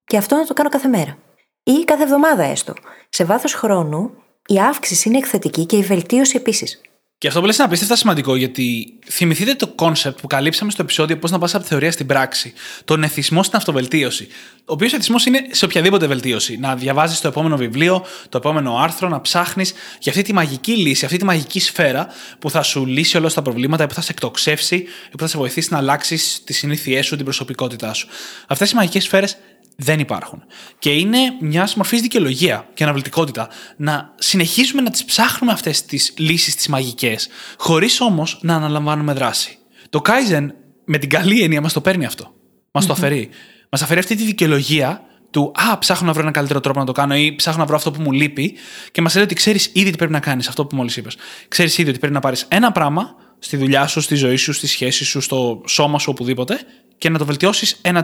[0.04, 1.18] Και αυτό να το κάνω κάθε μέρα.
[1.64, 2.74] Ή κάθε εβδομάδα έστω.
[3.10, 4.12] Σε βάθος χρόνου
[4.48, 6.82] η αύξηση είναι εκθετική και η βελτίωση επίσης.
[7.20, 11.18] Και αυτό που λες είναι απίστευτα σημαντικό, γιατί θυμηθείτε το concept που καλύψαμε στο επεισόδιο
[11.18, 12.54] Πώς να πας από τη θεωρία στην πράξη.
[12.86, 14.28] Τον εθισμό στην αυτοβελτίωση.
[14.58, 16.58] Ο οποίος εθισμός είναι σε οποιαδήποτε βελτίωση.
[16.58, 21.06] Να διαβάζεις το επόμενο βιβλίο, το επόμενο άρθρο, να ψάχνεις για αυτή τη μαγική λύση,
[21.06, 22.08] αυτή τη μαγική σφαίρα
[22.40, 25.68] που θα σου λύσει όλα τα προβλήματα, που θα σε εκτοξεύσει, που θα σε βοηθήσει
[25.72, 28.08] να αλλάξεις τις συνήθειές σου, την προσωπικότητά σου.
[28.48, 29.38] Αυτές οι μαγικές σφαίρες
[29.82, 30.44] δεν υπάρχουν.
[30.80, 36.56] Και είναι μια μορφής δικαιολογία και αναβλητικότητα να συνεχίσουμε να τις ψάχνουμε αυτές τις λύσεις,
[36.56, 39.58] τις μαγικές, χωρίς όμως να αναλαμβάνουμε δράση.
[39.90, 40.48] Το Kaizen
[40.86, 42.34] με την καλή έννοια μας το παίρνει αυτό.
[42.72, 43.30] Μας το αφαιρεί.
[43.70, 46.92] Μας αφαιρεί αυτή τη δικαιολογία του Α, ψάχνω να βρω ένα καλύτερο τρόπο να το
[46.92, 48.56] κάνω ή ψάχνω να βρω αυτό που μου λείπει
[48.92, 51.18] και μας λέει ότι ξέρεις ήδη τι πρέπει να κάνεις, αυτό που μόλις είπες.
[51.48, 54.68] Ξέρεις ήδη ότι πρέπει να πάρεις ένα πράγμα στη δουλειά σου, στη ζωή σου, στη
[54.68, 56.60] σχέση σου, στο σώμα σου, οπουδήποτε
[56.98, 58.02] και να το βελτιώσεις 1%.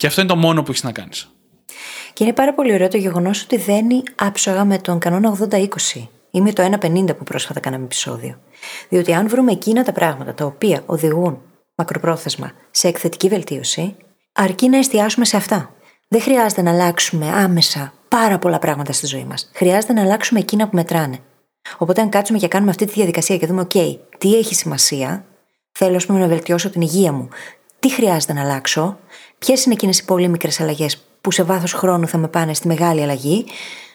[0.00, 1.30] Και αυτό είναι το μόνο που έχεις να κάνεις.
[2.12, 5.66] Και είναι πάρα πολύ ωραίο το γεγονός ότι δένει άψογα με τον κανόνα 80-20
[6.30, 8.38] ή με το 1-50 που πρόσφατα κάναμε επεισόδιο.
[8.88, 11.42] Διότι αν βρούμε εκείνα τα πράγματα τα οποία οδηγούν
[11.74, 13.96] μακροπρόθεσμα σε εκθετική βελτίωση,
[14.32, 15.74] αρκεί να εστιάσουμε σε αυτά.
[16.08, 19.50] Δεν χρειάζεται να αλλάξουμε άμεσα πάρα πολλά πράγματα στη ζωή μας.
[19.54, 21.18] Χρειάζεται να αλλάξουμε εκείνα που μετράνε.
[21.78, 25.24] Οπότε, αν κάτσουμε και κάνουμε αυτή τη διαδικασία και δούμε, OK, τι έχει σημασία,
[25.72, 27.28] θέλω πούμε, να βελτιώσω την υγεία μου,
[27.80, 28.98] τι χρειάζεται να αλλάξω,
[29.46, 32.66] ποιες είναι εκείνες οι πολύ μικρές αλλαγές που σε βάθος χρόνου θα με πάνε στη
[32.66, 33.44] μεγάλη αλλαγή;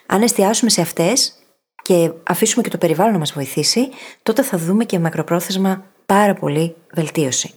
[0.05, 1.33] Αν εστιάσουμε σε αυτές
[1.81, 3.89] και αφήσουμε και το περιβάλλον να μας βοηθήσει,
[4.23, 7.53] τότε θα δούμε και μακροπρόθεσμα πάρα πολύ βελτίωση.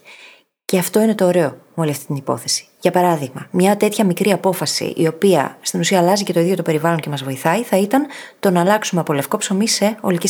[0.64, 2.66] Και αυτό είναι το ωραίο με όλη αυτή την υπόθεση.
[2.80, 6.62] Για παράδειγμα, μια τέτοια μικρή απόφαση, η οποία στην ουσία αλλάζει και το ίδιο το
[6.62, 8.06] περιβάλλον και μας βοηθάει, θα ήταν
[8.40, 10.28] το να αλλάξουμε από λευκό ψωμί σε ολική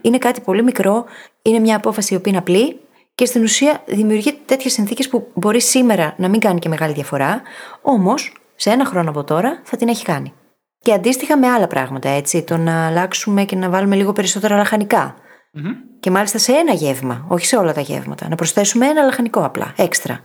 [0.00, 1.04] Είναι κάτι πολύ μικρό,
[1.42, 2.80] είναι μια απόφαση η οποία είναι απλή,
[3.18, 7.42] και στην ουσία δημιουργεί τέτοιες συνθήκες που μπορεί σήμερα να μην κάνει και μεγάλη διαφορά,
[7.82, 10.32] όμως σε ένα χρόνο από τώρα θα την έχει κάνει.
[10.78, 12.42] Και αντίστοιχα με άλλα πράγματα, έτσι.
[12.42, 15.14] Το να αλλάξουμε και να βάλουμε λίγο περισσότερα λαχανικά.
[15.14, 15.74] Mm-hmm.
[16.00, 18.28] Και μάλιστα σε ένα γεύμα, όχι σε όλα τα γεύματα.
[18.28, 20.20] Να προσθέσουμε ένα λαχανικό απλά, έξτρα.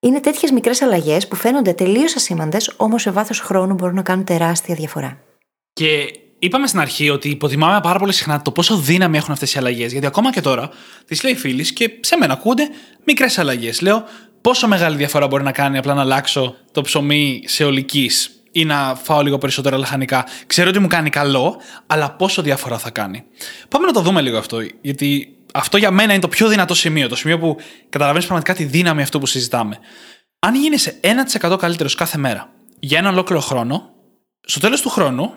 [0.00, 4.24] Είναι τέτοιες μικρές αλλαγές που φαίνονται τελείως ασήμαντες, όμως σε βάθος χρόνου μπορούν να κάνουν
[4.24, 5.18] τεράστια διαφορά.
[5.72, 6.06] Και
[6.44, 9.92] Είπαμε στην αρχή ότι υποτιμάμε πάρα πολύ συχνά το πόσο δύναμη έχουν αυτές οι αλλαγές.
[9.92, 10.70] Γιατί ακόμα και τώρα
[11.06, 12.68] τις λέει φίλης και σε μένα ακούγονται
[13.04, 13.80] μικρές αλλαγές.
[13.80, 14.04] Λέω
[14.40, 18.94] πόσο μεγάλη διαφορά μπορεί να κάνει απλά να αλλάξω το ψωμί σε ολικής ή να
[19.02, 20.26] φάω λίγο περισσότερα λαχανικά.
[20.46, 23.24] Ξέρω ότι μου κάνει καλό, αλλά πόσο διαφορά θα κάνει.
[23.68, 27.08] Πάμε να το δούμε λίγο αυτό, γιατί αυτό για μένα είναι το πιο δυνατό σημείο.
[27.08, 27.56] Το σημείο που
[27.88, 29.78] καταλαβαίνεις πραγματικά τη δύναμη αυτού που συζητάμε.
[30.38, 31.00] Αν γίνεσαι
[31.42, 33.90] 1% καλύτερος κάθε μέρα για ένα ολόκληρο χρόνο,
[34.40, 35.32] στο τέλος του χρόνου,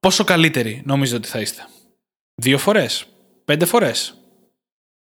[0.00, 1.66] πόσο καλύτεροι νομίζετε ότι θα είστε;
[2.34, 3.06] Δύο φορές,
[3.44, 4.14] πέντε φορές;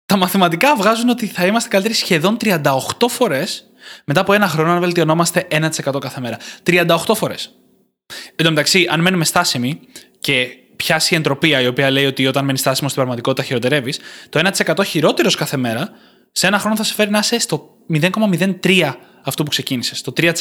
[0.05, 3.63] Τα μαθηματικά βγάζουν ότι θα είμαστε καλύτεροι σχεδόν 38 φορές
[4.05, 6.37] μετά από ένα χρόνο αν βελτιωνόμαστε 1% κάθε μέρα.
[6.63, 7.53] 38 φορές.
[8.35, 9.79] Εν τω μεταξύ, αν μένουμε στάσιμοι
[10.19, 14.39] και πιάσει η εντροπία η οποία λέει ότι όταν μένεις στάσιμος στην πραγματικότητα χειροτερεύεις, το
[14.39, 15.89] 1% χειρότερος κάθε μέρα
[16.31, 20.33] σε ένα χρόνο θα σε φέρει να είσαι στο 0,03 αυτό που ξεκίνησες, το 3%.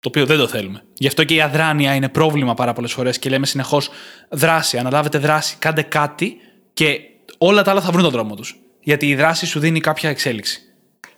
[0.00, 0.82] Το οποίο δεν το θέλουμε.
[0.92, 3.90] Γι' αυτό και η αδράνεια είναι πρόβλημα πάρα πολλές φορές και λέμε συνεχώς
[4.30, 6.36] δράση, αναλάβετε δράση, κάντε κάτι
[6.72, 7.00] και
[7.38, 8.56] όλα τα άλλα θα βρουν τον δρόμο τους.
[8.80, 10.60] Γιατί η δράση σου δίνει κάποια εξέλιξη.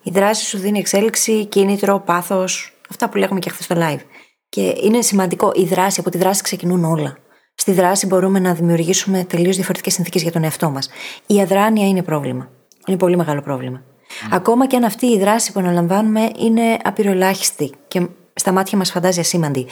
[0.02, 4.00] Η δράση σου δίνει εξέλιξη, κίνητρο, πάθος, αυτά που λέγαμε και χθες στο live.
[4.48, 7.16] Και είναι σημαντικό η δράση, από τη δράση ξεκινούν όλα.
[7.54, 10.88] Στη δράση μπορούμε να δημιουργήσουμε τελείως διαφορετικές συνθήκες για τον εαυτό μας.
[11.26, 12.50] Η αδράνεια είναι πρόβλημα.
[12.86, 13.82] Είναι πολύ μεγάλο πρόβλημα.
[14.30, 19.20] Ακόμα και αν αυτή η δράση που αναλαμβάνουμε είναι απειροελάχιστη και στα μάτια μας φαντάζει
[19.20, 19.66] ασήμαντη.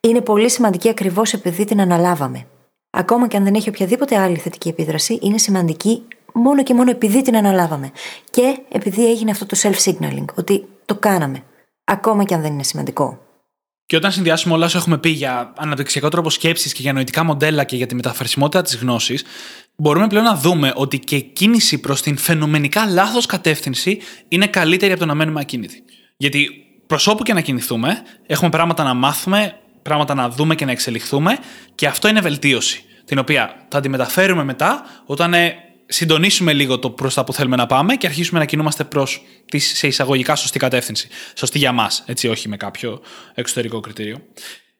[0.00, 2.46] Είναι πολύ σημαντική ακριβώς επειδή την αναλάβαμε.
[2.90, 7.22] Ακόμα και αν δεν έχει οποιαδήποτε άλλη θετική επίδραση, είναι σημαντική μόνο και μόνο επειδή
[7.22, 7.90] την αναλάβαμε.
[8.30, 11.42] Και επειδή έγινε αυτό το self-signaling, ότι το κάναμε.
[11.84, 13.20] Ακόμα και αν δεν είναι σημαντικό.
[13.86, 17.64] Και όταν συνδυάσουμε όλα όσα έχουμε πει για αναπτυξιακό τρόπο σκέψης και για νοητικά μοντέλα
[17.64, 19.24] και για τη μεταφρασιμότητα της γνώσης,
[19.76, 24.92] μπορούμε πλέον να δούμε ότι και η κίνηση προς την φαινομενικά λάθος κατεύθυνση είναι καλύτερη
[24.92, 25.82] από το να μένουμε ακίνητοι.
[26.16, 30.70] Γιατί προς όπου και να κινηθούμε, έχουμε πράγματα να μάθουμε, πράγματα να δούμε και να
[30.70, 31.38] εξελιχθούμε,
[31.74, 32.84] και αυτό είναι βελτίωση.
[33.04, 35.54] Την οποία θα τη μεταφέρουμε μετά όταν ε,
[35.86, 39.58] συντονίσουμε λίγο το προς τα που θέλουμε να πάμε και αρχίσουμε να κινούμαστε προς τη
[39.58, 41.08] σε εισαγωγικά σωστή κατεύθυνση.
[41.34, 43.00] Σωστή για μας, έτσι, όχι με κάποιο
[43.34, 44.16] εξωτερικό κριτήριο.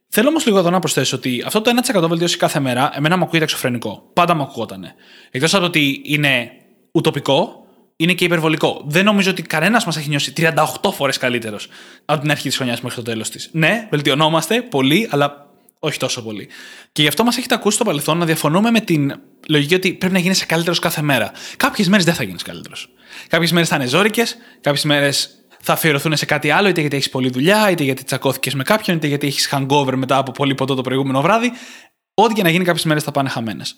[0.09, 1.71] Θέλω όμως λίγο εδώ να προσθέσω ότι αυτό το
[2.03, 4.11] 1% βελτίωση κάθε μέρα, εμένα μου ακούγεται εξωφρενικό.
[4.12, 4.85] Πάντα μου ακούγονταν.
[5.31, 6.51] Εκτός από το ότι είναι
[6.92, 7.65] ουτοπικό,
[7.97, 8.83] είναι και υπερβολικό.
[8.87, 10.53] Δεν νομίζω ότι κανένας μας έχει νιώσει 38
[10.93, 11.69] φορές καλύτερος
[12.05, 13.49] από την αρχή της χρονιάς μέχρι το τέλος της.
[13.53, 15.47] Ναι, βελτιωνόμαστε πολύ, αλλά
[15.79, 16.49] όχι τόσο πολύ.
[16.93, 20.15] Και γι' αυτό μας έχετε ακούσει στο παρελθόν να διαφωνούμε με την λογική ότι πρέπει
[20.15, 21.33] να γίνει καλύτερος κάθε μέρα.
[21.57, 22.89] Κάποιες μέρες δεν θα γίνεις καλύτερος.
[23.29, 25.31] Κάποιες μέρες θα είναι ζώρικες, κάποιες μέρες
[25.61, 28.97] θα αφιερωθούν σε κάτι άλλο, είτε γιατί έχεις πολλή δουλειά, είτε γιατί τσακώθηκες με κάποιον,
[28.97, 31.53] είτε γιατί έχεις hangover μετά από πολύ ποτό το προηγούμενο βράδυ.
[32.15, 33.77] Ό,τι και να γίνει, κάποιες μέρες θα πάνε χαμένες.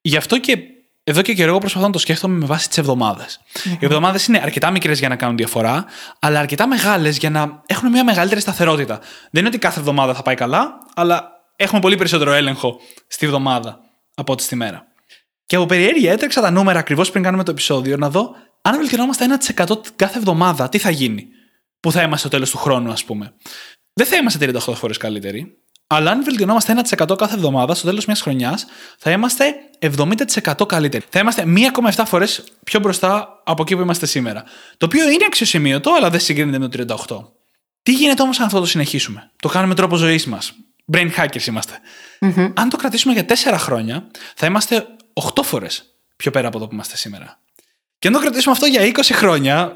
[0.00, 0.58] Γι' αυτό και
[1.04, 3.40] εδώ και καιρό εγώ προσπαθώ να το σκέφτομαι με βάση τις εβδομάδες.
[3.40, 3.76] Mm-hmm.
[3.80, 5.84] Οι εβδομάδες είναι αρκετά μικρές για να κάνουν διαφορά,
[6.18, 8.98] αλλά αρκετά μεγάλες για να έχουν μια μεγαλύτερη σταθερότητα.
[9.30, 13.80] Δεν είναι ότι κάθε εβδομάδα θα πάει καλά, αλλά έχουμε πολύ περισσότερο έλεγχο στη εβδομάδα
[14.14, 14.86] από ό,τι στη μέρα.
[15.46, 19.26] Και από περιέργεια έτρεξα τα νούμερα ακριβώς πριν κάνουμε το επεισόδιο να δω αν βελτιωνόμαστε
[19.56, 21.26] 1% κάθε εβδομάδα, τι θα γίνει.
[21.80, 23.32] Που θα είμαστε στο τέλος του χρόνου, ας πούμε.
[23.92, 25.56] Δεν θα είμαστε 38 φορέ καλύτεροι,
[25.94, 28.66] αλλά αν βελτιωνόμαστε 1% κάθε εβδομάδα, στο τέλος μιας χρονιάς,
[28.98, 31.04] θα είμαστε 70% καλύτεροι.
[31.08, 31.44] Θα είμαστε
[31.94, 34.44] 1,7 φορές πιο μπροστά από εκεί που είμαστε σήμερα.
[34.76, 37.32] Το οποίο είναι αξιοσημείωτο, αλλά δεν συγκρίνεται με το 38.
[37.82, 40.52] Τι γίνεται όμως αν αυτό το συνεχίσουμε; Το κάνουμε τρόπο ζωής μας.
[40.92, 41.78] Brain hackers ειμαστε
[42.54, 44.86] Αν το κρατήσουμε για 4 χρόνια, θα είμαστε
[45.34, 45.84] 8 φορές
[46.16, 47.38] πιο πέρα από εδώ που είμαστε σήμερα.
[47.98, 49.72] Και αν το κρατήσουμε αυτό για 20 χρόνια,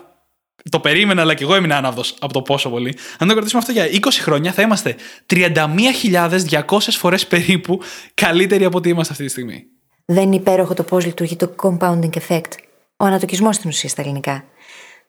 [0.70, 2.96] το περίμενα, αλλά και εγώ έμεινα άναυδος από το πόσο πολύ.
[3.18, 7.80] Αν το κρατήσουμε αυτό για 20 χρόνια, θα είμαστε 31.200 φορές περίπου
[8.14, 9.64] καλύτεροι από ό,τι είμαστε αυτή τη στιγμή.
[10.04, 12.52] Δεν είναι υπέροχο το πώς λειτουργεί το compounding effect.
[12.96, 14.44] Ο ανατοκισμός στην ουσία στα ελληνικά.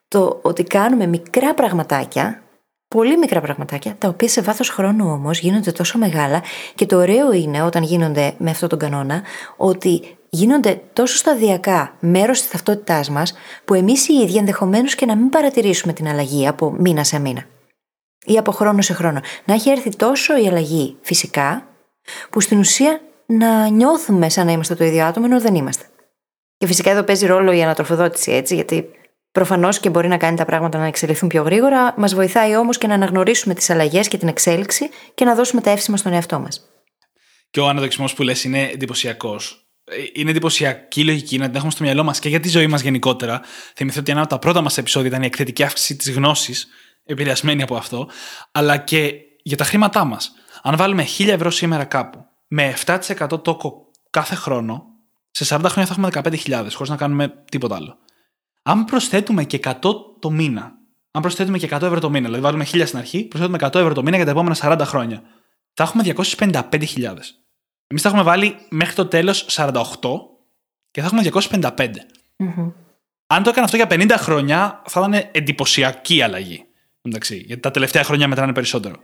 [0.08, 2.44] Το ότι κάνουμε μικρά πραγματάκια,
[2.88, 6.44] πολύ μικρά πραγματάκια, τα οποία σε βάθος χρόνου όμως γίνονται τόσο μεγάλα
[6.76, 9.24] και το ωραίο είναι όταν γίνονται με αυτόν τον κανόνα
[9.58, 13.34] ότι γίνονται τόσο σταδιακά μέρος της ταυτότητάς μας,
[13.65, 17.46] που εμείς οι ίδιοι ενδεχομένως και να μην παρατηρήσουμε την αλλαγή από μήνα σε μήνα
[18.26, 19.20] ή από χρόνο σε χρόνο.
[19.46, 21.68] Να έχει έρθει τόσο η αλλαγή φυσικά,
[22.30, 25.86] που στην ουσία να νιώθουμε σαν να είμαστε το ίδιο άτομο, ενώ δεν είμαστε.
[26.58, 28.89] Και φυσικά εδώ παίζει ρόλο η ανατροφοδότηση, έτσι, γιατί
[29.32, 32.88] προφανώς και μπορεί να κάνει τα πράγματα να εξελιχθούν πιο γρήγορα, μας βοηθάει όμως και
[32.88, 36.70] να αναγνωρίσουμε τις αλλαγές και την εξέλιξη και να δώσουμε τα εύσημα στον εαυτό μας.
[37.50, 39.68] Και ο αναδοξισμός που λες είναι εντυπωσιακός
[40.13, 43.41] είναι εντυπωσιακή λογική να την έχουμε στο μυαλό μας και για τη ζωή μας γενικότερα.
[43.75, 46.67] Θυμηθείτε ότι ένα από τα πρώτα μας επεισόδια ήταν η εκθετική αύξηση της γνώσης,
[47.06, 48.10] επηρεασμένη από αυτό,
[48.52, 50.32] αλλά και για τα χρήματά μας.
[50.62, 54.84] Αν βάλουμε 1000 ευρώ σήμερα κάπου με 7% τόκο κάθε χρόνο,
[55.32, 57.97] σε 40 χρόνια θα έχουμε 15.000 χωρίς να κάνουμε τίποτα άλλο.
[58.63, 59.73] Αν προσθέτουμε και 100
[60.19, 60.71] το μήνα,
[61.12, 63.93] αν προσθέτουμε και 100 ευρώ το μήνα, δηλαδή βάλουμε 1000 στην αρχή, προσθέτουμε 100 ευρώ
[63.93, 65.21] το μήνα για τα επόμενα 40 χρόνια,
[65.73, 67.15] θα έχουμε 255.000.
[67.91, 69.73] Εμείς θα έχουμε βάλει μέχρι το τέλος 48
[70.91, 71.71] και θα έχουμε 255.
[72.38, 72.73] Mm-hmm.
[73.28, 76.65] Αν το έκανα αυτό για 50 χρόνια, θα ήταν εντυπωσιακή αλλαγή.
[77.02, 78.95] Εντάξει, γιατί τα τελευταία χρόνια μετράνε περισσότερο.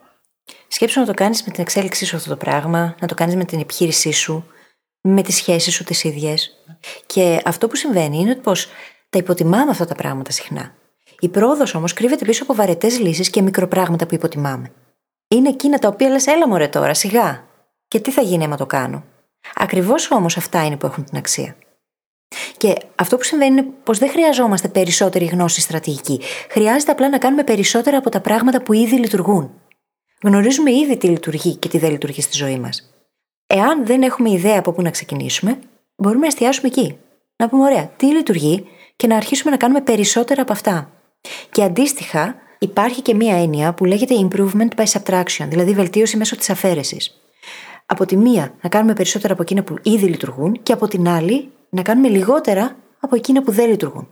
[0.67, 3.45] Σκέψου να το κάνεις με την εξέλιξή σου αυτό το πράγμα, να το κάνεις με
[3.45, 4.45] την επιχείρησή σου,
[5.01, 6.51] με τις σχέσεις σου τις ίδιες.
[7.05, 8.67] Και αυτό που συμβαίνει είναι πως
[9.09, 10.75] τα υποτιμάμε αυτά τα πράγματα συχνά.
[11.19, 14.71] Η πρόοδος όμως κρύβεται πίσω από βαρετές λύσεις και μικροπράγματα που υποτιμάμε.
[15.27, 17.44] Είναι εκείνα τα οποία λες, έλα μωρέ τώρα, σιγά.
[17.95, 19.03] Και τι θα γίνει άμα το κάνω;
[19.55, 21.55] Ακριβώς όμως αυτά είναι που έχουν την αξία.
[22.57, 26.21] Και αυτό που συμβαίνει είναι πως δεν χρειαζόμαστε περισσότερη γνώση στρατηγική.
[26.49, 29.51] Χρειάζεται απλά να κάνουμε περισσότερα από τα πράγματα που ήδη λειτουργούν.
[30.23, 32.93] Γνωρίζουμε ήδη τι λειτουργεί και τι δεν λειτουργεί στη ζωή μας.
[33.47, 35.59] Εάν δεν έχουμε ιδέα από πού να ξεκινήσουμε,
[35.95, 36.97] μπορούμε να εστιάσουμε εκεί.
[37.35, 40.91] Να πούμε, ωραία, τι λειτουργεί και να αρχίσουμε να κάνουμε περισσότερα από αυτά.
[41.51, 46.49] Και αντίστοιχα, υπάρχει και μία έννοια που λέγεται improvement by subtraction, δηλαδή βελτίωση μέσω της
[46.49, 47.19] αφαίρεσης.
[47.85, 51.51] Από τη μία, να κάνουμε περισσότερα από εκείνα που ήδη λειτουργούν, και από την άλλη,
[51.69, 54.07] να κάνουμε λιγότερα από εκείνα που δεν λειτουργούν.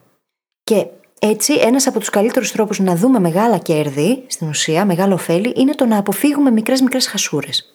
[0.63, 0.85] Και
[1.19, 5.75] έτσι, ένας από τους καλύτερους τρόπους να δούμε μεγάλα κέρδη, στην ουσία, μεγάλο ωφέλη, είναι
[5.75, 7.73] το να αποφύγουμε μικρέ-μικρέ χασούρες.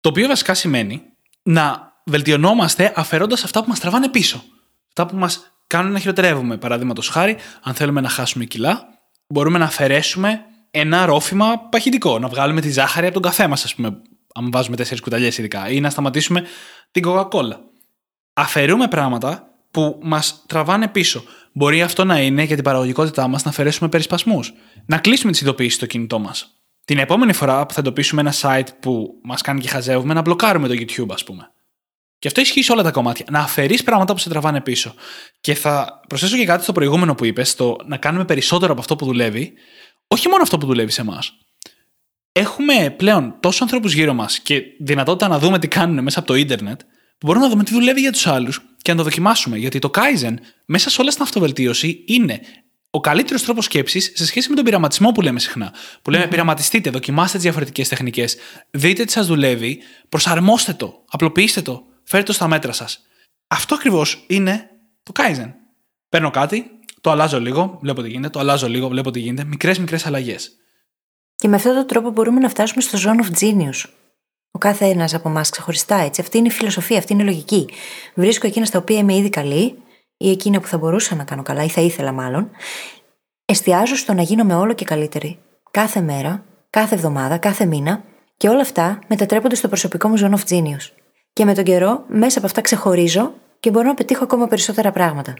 [0.00, 1.02] Το οποίο βασικά σημαίνει
[1.42, 4.42] να βελτιωνόμαστε αφαιρώντας αυτά που μας τραβάνε πίσω.
[4.88, 6.56] Αυτά που μας κάνουν να χειροτερεύουμε.
[6.56, 8.88] Παραδείγματος χάρη, αν θέλουμε να χάσουμε κιλά,
[9.28, 12.18] μπορούμε να αφαιρέσουμε ένα ρόφημα παχυντικό.
[12.18, 14.02] Να βγάλουμε τη ζάχαρη από τον καφέ μας, ας πούμε,
[14.34, 16.44] αν βάζουμε τέσσερις κουταλιές ειδικά, ή να σταματήσουμε
[16.90, 17.60] την κοκακόλα.
[18.32, 21.24] Αφαιρούμε πράγματα που μας τραβάνε πίσω.
[21.52, 24.52] Μπορεί αυτό να είναι για την παραγωγικότητά μας να αφαιρέσουμε περισπασμούς.
[24.86, 26.52] Να κλείσουμε τις ειδοποιήσεις στο κινητό μας.
[26.84, 30.68] Την επόμενη φορά που θα εντοπίσουμε ένα site που μας κάνει και χαζεύουμε, να μπλοκάρουμε
[30.68, 31.52] το YouTube, ας πούμε.
[32.18, 33.26] Και αυτό ισχύει σε όλα τα κομμάτια.
[33.30, 34.94] Να αφαιρείς πράγματα που σε τραβάνε πίσω.
[35.40, 38.96] Και θα προσθέσω και κάτι στο προηγούμενο που είπες, το να κάνουμε περισσότερο από αυτό
[38.96, 39.52] που δουλεύει,
[40.06, 41.32] όχι μόνο αυτό που δουλεύει σε εμάς.
[42.32, 46.34] Έχουμε πλέον τόσους ανθρώπους γύρω μας και δυνατότητα να δούμε τι κάνουν μέσα από το
[46.34, 46.80] ίντερνετ,
[47.18, 49.56] που μπορούμε να δούμε τι δουλεύει για τους άλλους και να το δοκιμάσουμε.
[49.56, 50.34] Γιατί το Kaizen
[50.66, 52.40] μέσα σε όλα στην αυτοβελτίωση είναι
[52.90, 55.74] ο καλύτερος τρόπος σκέψης σε σχέση με τον πειραματισμό που λέμε συχνά.
[56.02, 56.30] Που λέμε mm-hmm.
[56.30, 58.36] πειραματιστείτε, δοκιμάστε τις διαφορετικές τεχνικές,
[58.70, 63.00] δείτε τι σας δουλεύει, προσαρμόστε το, απλοποιήστε το, φέρτε το στα μέτρα σας.
[63.46, 64.70] Αυτό ακριβώς είναι
[65.02, 65.52] το Kaizen.
[66.08, 69.78] Παίρνω κάτι, το αλλάζω λίγο, βλέπω τι γίνεται, το αλλάζω λίγο, βλέπω τι γίνεται, μικρές
[69.78, 70.50] μικρές αλλαγές.
[71.40, 73.90] Και με αυτόν τον τρόπο μπορούμε να φτάσουμε στο zone of genius.
[74.50, 76.20] Ο κάθε ένας από εμάς ξεχωριστά έτσι.
[76.20, 77.68] Αυτή είναι η φιλοσοφία, αυτή είναι η λογική.
[78.14, 79.82] Βρίσκω εκείνα στα οποία είμαι ήδη καλή
[80.16, 82.50] ή εκείνα που θα μπορούσα να κάνω καλά ή θα ήθελα μάλλον.
[83.44, 85.38] Εστιάζω στο να γίνομαι όλο και καλύτερη.
[85.70, 88.02] Κάθε μέρα, κάθε εβδομάδα, κάθε μήνα
[88.36, 90.92] και όλα αυτά μετατρέπονται στο προσωπικό μου zone of genius.
[91.32, 95.34] Και με τον καιρό, μέσα από αυτά ξεχωρίζω και μπορώ να πετύχω ακόμα περισσότερα πράγματα.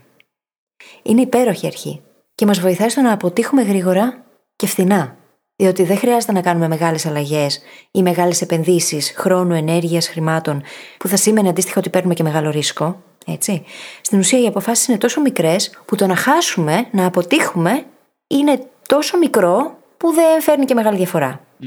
[1.02, 2.02] Είναι υπέροχη αρχή
[2.34, 4.24] και μας βοηθάει στο να αποτύχουμε γρήγορα
[4.56, 5.17] και φθηνά.
[5.61, 10.62] Διότι δεν χρειάζεται να κάνουμε μεγάλες αλλαγές ή μεγάλες επενδύσεις χρόνου, ενέργειας, χρημάτων,
[10.99, 13.03] που θα σήμαινε αντίστοιχα ότι παίρνουμε και μεγάλο ρίσκο.
[13.27, 13.64] Έτσι.
[14.01, 17.85] Στην ουσία, οι αποφάσεις είναι τόσο μικρές που το να χάσουμε, να αποτύχουμε,
[18.27, 21.40] είναι τόσο μικρό που δεν φέρνει και μεγάλη διαφορά.
[21.61, 21.64] Mm.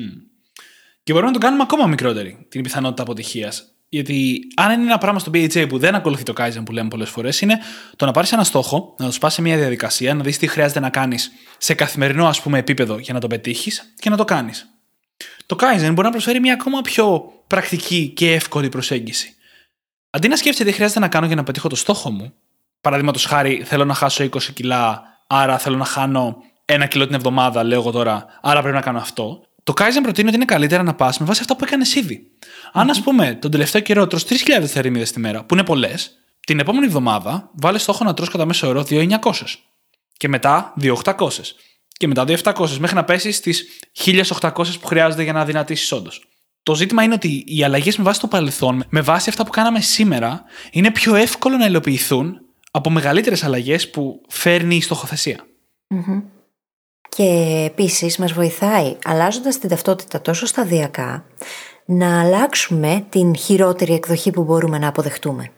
[1.04, 3.71] Και μπορούμε να το κάνουμε ακόμα μικρότερη την πιθανότητα αποτυχίας.
[3.94, 7.10] Γιατί αν είναι ένα πράγμα στο BHA που δεν ακολουθεί το Kaizen που λέμε πολλές
[7.10, 7.60] φορές, είναι
[7.96, 10.80] το να πάρεις ένα στόχο, να το σπάσει σε μια διαδικασία, να δεις τι χρειάζεται
[10.80, 14.70] να κάνεις σε καθημερινό ας πούμε, επίπεδο για να το πετύχεις και να το κάνεις.
[15.46, 19.36] Το Kaizen μπορεί να προσφέρει μια ακόμα πιο πρακτική και εύκολη προσέγγιση.
[20.10, 22.34] Αντί να σκέφτεσαι τι χρειάζεται να κάνω για να πετύχω το στόχο μου,
[22.82, 27.64] παραδείγματος χάρη θέλω να χάσω 20 κιλά, άρα θέλω να χάνω ένα κιλό την εβδομάδα,
[27.64, 29.46] λέω εγώ τώρα, άρα πρέπει να κάνω αυτό.
[29.64, 32.28] Το Kaizen προτείνει ότι είναι καλύτερα να πας με βάση αυτά που έκανε ήδη.
[32.72, 36.12] Αν, ας πούμε, τον τελευταίο καιρό τρως 3.000 θερμίδε τη μέρα, που είναι πολλές,
[36.46, 39.10] την επόμενη εβδομάδα βάλε στόχο να τρως κατά μέσο όρο 2.900.
[40.18, 41.30] Και μετά 2.800.
[41.98, 43.66] Και μετά 2.700 μέχρι να πέσεις στις
[44.06, 46.26] 1.800 που χρειάζεται για να δυνατήσεις όντως.
[46.64, 49.82] Το ζήτημα είναι ότι οι αλλαγές με βάση το παρελθόν, με βάση αυτά που κάναμε
[49.82, 55.46] σήμερα, είναι πιο εύκολο να υλοποιηθούν από μεγαλύτερες αλλαγές που φέρνει η στοχοθεσία.
[55.90, 56.41] Mm-hmm.
[57.16, 61.26] Και επίσης μας βοηθάει, αλλάζοντας την ταυτότητα τόσο σταδιακά,
[61.86, 65.52] να αλλάξουμε την χειρότερη εκδοχή που μπορούμε να αποδεχτούμε.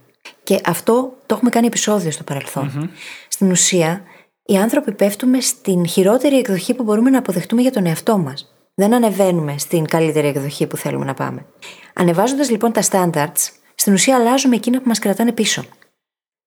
[0.43, 2.89] Και αυτό το έχουμε κάνει επεισόδιο στο παρελθον
[3.27, 4.01] Στην ουσία,
[4.45, 8.53] οι άνθρωποι πέφτουμε στην χειρότερη εκδοχή που μπορούμε να αποδεχτούμε για τον εαυτό μας.
[8.75, 11.45] Δεν ανεβαίνουμε στην καλύτερη εκδοχή που θέλουμε να πάμε.
[11.93, 15.63] Ανεβάζοντας λοιπόν τα standards, στην ουσία αλλάζουμε εκείνα που μας κρατάνε πίσω.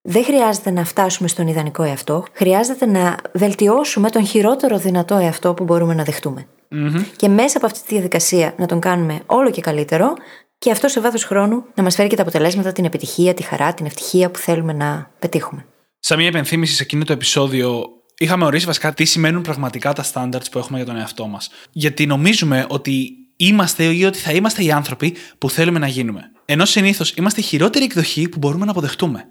[0.09, 5.65] Δεν χρειάζεται να φτάσουμε στον ιδανικό εαυτό, χρειάζεται να βελτιώσουμε τον χειρότερο δυνατό εαυτό που
[5.65, 6.47] μπορούμε να δεχτούμε.
[6.73, 7.05] Mm-hmm.
[7.17, 10.13] Και μέσα από αυτή τη διαδικασία να τον κάνουμε όλο και καλύτερο
[10.59, 13.75] και αυτό σε βάθος χρόνου να μας φέρει και τα αποτελέσματα, την επιτυχία, τη χαρά,
[13.75, 15.67] την ευτυχία που θέλουμε να πετύχουμε.
[15.99, 17.85] Σαν μια επενθύμηση σε εκείνο το επεισόδιο,
[18.19, 21.51] είχαμε ορίσει βασικά τι σημαίνουν πραγματικά τα standards που έχουμε για τον εαυτό μας.
[21.73, 26.23] Γιατί νομίζουμε ότι είμαστε ή ότι θα είμαστε οι άνθρωποι που θέλουμε να γίνουμε.
[26.45, 29.29] Ενώ συνήθως είμαστε η χειρότερη εκδοχή που μπορούμε να αποδεχτούμε.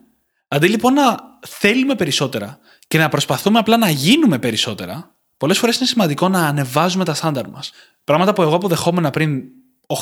[0.48, 5.86] Αντί λοιπόν να θέλουμε περισσότερα και να προσπαθούμε απλά να γίνουμε περισσότερα, Πολλές φορές είναι
[5.86, 7.72] σημαντικό να ανεβάζουμε τα στάνταρ μας.
[8.04, 9.42] Πράγματα που εγώ αποδεχόμουν πριν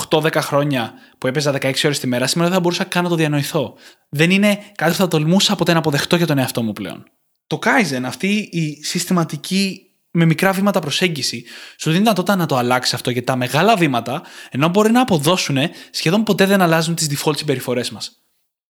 [0.09, 3.15] 8-10 χρόνια που έπαιζα 16 ώρες τη μέρα, σήμερα δεν θα μπορούσα καν να το
[3.15, 3.75] διανοηθώ.
[4.09, 7.03] Δεν είναι κάτι που θα τολμούσα ποτέ να αποδεχτώ για τον εαυτό μου πλέον.
[7.47, 11.45] Το Kaizen, αυτή η συστηματική με μικρά βήματα προσέγγιση,
[11.77, 15.57] σου δίνει δυνατότητα να το αλλάξεις αυτό γιατί τα μεγάλα βήματα, ενώ μπορεί να αποδώσουν,
[15.91, 18.22] σχεδόν ποτέ δεν αλλάζουν τις default συμπεριφορές μας.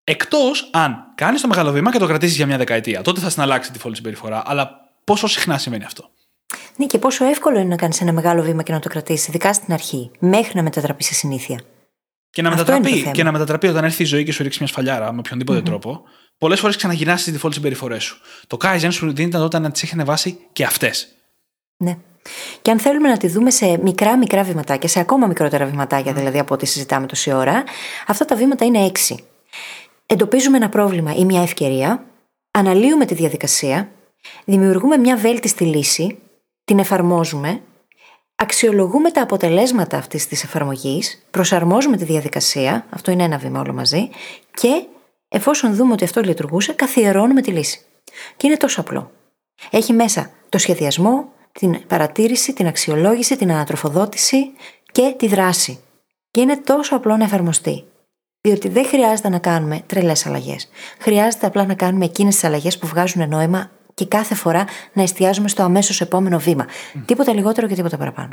[0.03, 3.01] Εκτός αν κάνεις το μεγάλο βήμα και το κρατήσεις για μια δεκαετία.
[3.01, 4.43] Τότε θα συναλλάξει τη default συμπεριφορά.
[4.45, 6.09] Αλλά πόσο συχνά σημαίνει αυτό;
[6.75, 9.53] Ναι, και πόσο εύκολο είναι να κάνεις ένα μεγάλο βήμα και να το κρατήσεις, ειδικά
[9.53, 11.59] στην αρχή, μέχρι να μετατραπείς σε συνήθεια.
[12.29, 15.11] Και να, μετατραπεί, και να μετατραπεί όταν έρθει η ζωή και σου ρίξει μια σφαλιάρα
[15.11, 15.65] με οποιονδήποτε mm-hmm.
[15.65, 16.01] τρόπο,
[16.37, 18.17] πολλές φορές ξαναγυρνάς τι default συμπεριφορές σου.
[18.47, 21.07] Το Kaizen σου δίνει δυνατότητα να τις έχει ανεβάσει και αυτές.
[21.77, 21.97] Ναι.
[22.61, 26.39] Και αν θέλουμε να τη δούμε σε μικρά μικρά βηματάκια, σε ακόμα μικρότερα βηματάκια δηλαδή
[26.39, 27.63] από ό,τι συζητάμε τόση ώρα,
[28.07, 29.23] αυτά τα βήματα είναι έξι.
[30.05, 32.05] Εντοπίζουμε ένα πρόβλημα ή μια ευκαιρία,
[32.51, 33.91] αναλύουμε τη διαδικασία,
[34.45, 36.17] δημιουργούμε μια βέλτιστη λύση,
[36.63, 37.61] την εφαρμόζουμε,
[38.35, 44.09] αξιολογούμε τα αποτελέσματα αυτής της εφαρμογής, προσαρμόζουμε τη διαδικασία, αυτό είναι ένα βήμα όλο μαζί,
[44.53, 44.85] και
[45.27, 47.79] εφόσον δούμε ότι αυτό λειτουργούσε, καθιερώνουμε τη λύση.
[48.37, 49.11] Και είναι τόσο απλό.
[49.69, 54.51] Έχει μέσα το σχεδιασμό, την παρατήρηση, την αξιολόγηση, την ανατροφοδότηση
[54.91, 55.79] και τη δράση.
[56.31, 57.83] Και είναι τόσο απλό να εφαρμοστεί.
[58.47, 60.69] Διότι δεν χρειάζεται να κάνουμε τρελές αλλαγές.
[60.99, 65.47] Χρειάζεται απλά να κάνουμε εκείνες τις αλλαγές που βγάζουν νόημα και κάθε φορά να εστιάζουμε
[65.47, 66.65] στο αμέσως επόμενο βήμα.
[67.05, 68.29] Τίποτα λιγότερο και τίποτα παραπάνω.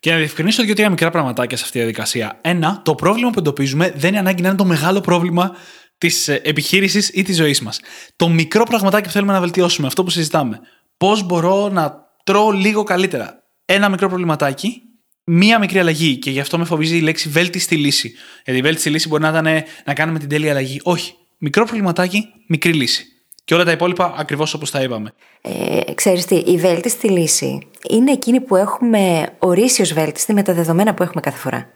[0.00, 2.38] Και να διευκρινίσω δύο-τρία μικρά πραγματάκια σε αυτή τη διαδικασία.
[2.40, 5.56] Ένα, το πρόβλημα που εντοπίζουμε δεν είναι ανάγκη να είναι το μεγάλο πρόβλημα
[5.98, 7.80] της ε, επιχείρησης ή της ζωής μας.
[8.16, 10.60] Το μικρό πραγματάκι που θέλουμε να βελτιώσουμε, αυτό που συζητάμε.
[10.96, 11.94] Πώς μπορώ να
[12.24, 13.42] τρώω λίγο καλύτερα.
[13.64, 14.82] Ένα μικρό προβληματάκι,
[15.28, 16.16] μία μικρή αλλαγή.
[16.16, 18.12] Και γι' αυτό με φοβίζει η λέξη βέλτιστη λύση.
[18.44, 20.80] Γιατί η βέλτιστη λύση μπορεί να ήταν να κάνουμε την τέλεια αλλαγή.
[20.82, 21.14] Όχι.
[21.38, 23.04] Μικρό προβληματάκι, μικρή λύση.
[23.44, 25.12] Και όλα τα υπόλοιπα ακριβώς όπως τα είπαμε.
[25.40, 27.58] Ε, ξέρεις τι, η βέλτιστη λύση
[27.90, 31.70] είναι εκείνη που έχουμε ορίσει ως βέλτιστη με τα δεδομένα που έχουμε κάθε φορά.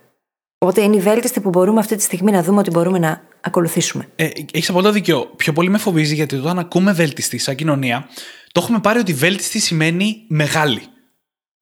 [0.59, 4.09] Οπότε είναι η βέλτιστη που μπορούμε αυτή τη στιγμή να δούμε ότι μπορούμε να ακολουθήσουμε.
[4.17, 5.31] Ε, Έχεις απόλυτο δίκιο.
[5.37, 8.09] Πιο πολύ με φοβίζει γιατί όταν ακούμε βέλτιστη σαν κοινωνία,
[8.53, 10.83] το έχουμε πάρει ότι βέλτιστη σημαίνει μεγάλη.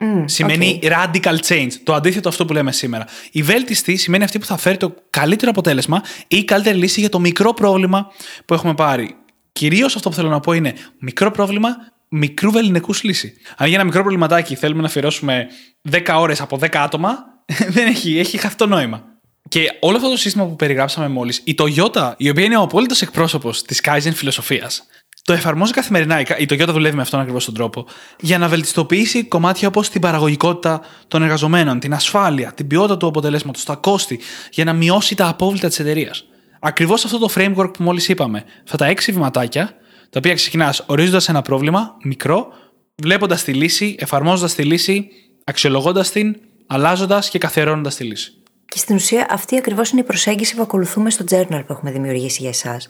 [0.01, 0.91] Mm, σημαίνει okay.
[0.91, 1.71] radical change.
[1.83, 3.05] Το αντίθετο αυτό που λέμε σήμερα.
[3.31, 7.09] Η βέλτιστη σημαίνει αυτή που θα φέρει το καλύτερο αποτέλεσμα ή η καλύτερη λύση για
[7.09, 8.11] το μικρό πρόβλημα
[8.45, 9.15] που έχουμε πάρει.
[9.51, 11.69] Κυρίως αυτό που θέλω να πω είναι μικρό πρόβλημα,
[12.09, 13.33] μικρού βεληνικούς λύση.
[13.57, 15.47] Αν για ένα μικρό προβληματάκι θέλουμε να αφιερώσουμε
[15.91, 17.17] 10 ώρες από 10 άτομα,
[17.75, 19.03] δεν έχει, έχει χαθεί το νόημα.
[19.49, 23.01] Και όλο αυτό το σύστημα που περιγράψαμε μόλις, η Toyota, η οποία είναι ο απόλυτος
[23.01, 24.83] εκπρόσωπος της Kaizen φιλοσοφίας,
[25.23, 26.19] το εφαρμόζει καθημερινά.
[26.19, 27.85] Η Toyota δουλεύει με αυτόν ακριβώς τον τρόπο
[28.19, 33.63] για να βελτιστοποιήσει κομμάτια όπως την παραγωγικότητα των εργαζομένων, την ασφάλεια, την ποιότητα του αποτελέσματος,
[33.63, 34.19] τα κόστη,
[34.51, 36.25] για να μειώσει τα απόβλητα της εταιρείας.
[36.59, 38.43] Ακριβώς αυτό το framework που μόλις είπαμε.
[38.63, 39.65] Αυτά τα έξι βηματάκια,
[40.09, 42.47] τα οποία ξεκινάς ορίζοντας ένα πρόβλημα μικρό,
[42.95, 45.07] βλέποντας τη λύση, εφαρμόζοντας τη λύση,
[45.43, 46.35] αξιολογώντας την,
[46.67, 48.33] αλλάζοντας και καθιερώνοντας τη λύση.
[48.65, 52.41] Και στην ουσία αυτή ακριβώς είναι η προσέγγιση που ακολουθούμε στο journal που έχουμε δημιουργήσει
[52.41, 52.89] για εσάς.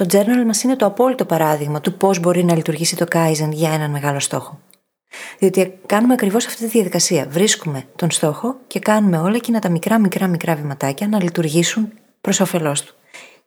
[0.00, 3.72] Το journal μας είναι το απόλυτο παράδειγμα του πώς μπορεί να λειτουργήσει το Kaizen για
[3.72, 4.60] έναν μεγάλο στόχο.
[5.38, 7.26] Διότι κάνουμε ακριβώς αυτή τη διαδικασία.
[7.30, 12.40] Βρίσκουμε τον στόχο και κάνουμε όλα εκείνα τα μικρά, μικρά, μικρά βηματάκια να λειτουργήσουν προς
[12.40, 12.94] όφελός του.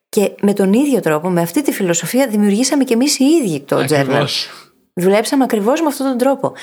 [0.10, 3.86] Και με τον ίδιο τρόπο, με αυτή τη φιλοσοφία, δημιουργήσαμε κι εμείς οι ίδιοι το
[3.90, 4.26] journal.
[4.94, 6.54] Δουλέψαμε ακριβώς με αυτόν τον τρόπο.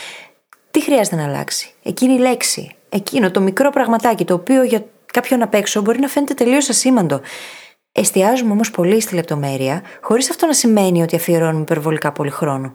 [0.70, 5.42] Τι χρειάζεται να αλλάξει, Εκείνη η λέξη, εκείνο το μικρό πραγματάκι, το οποίο για κάποιον
[5.42, 7.20] απ' έξω μπορεί να φαίνεται τελείως ασήμαντο.
[7.92, 12.74] Εστιάζουμε όμως πολύ στη λεπτομέρεια, χωρίς αυτό να σημαίνει ότι αφιερώνουμε υπερβολικά πολύ χρόνο.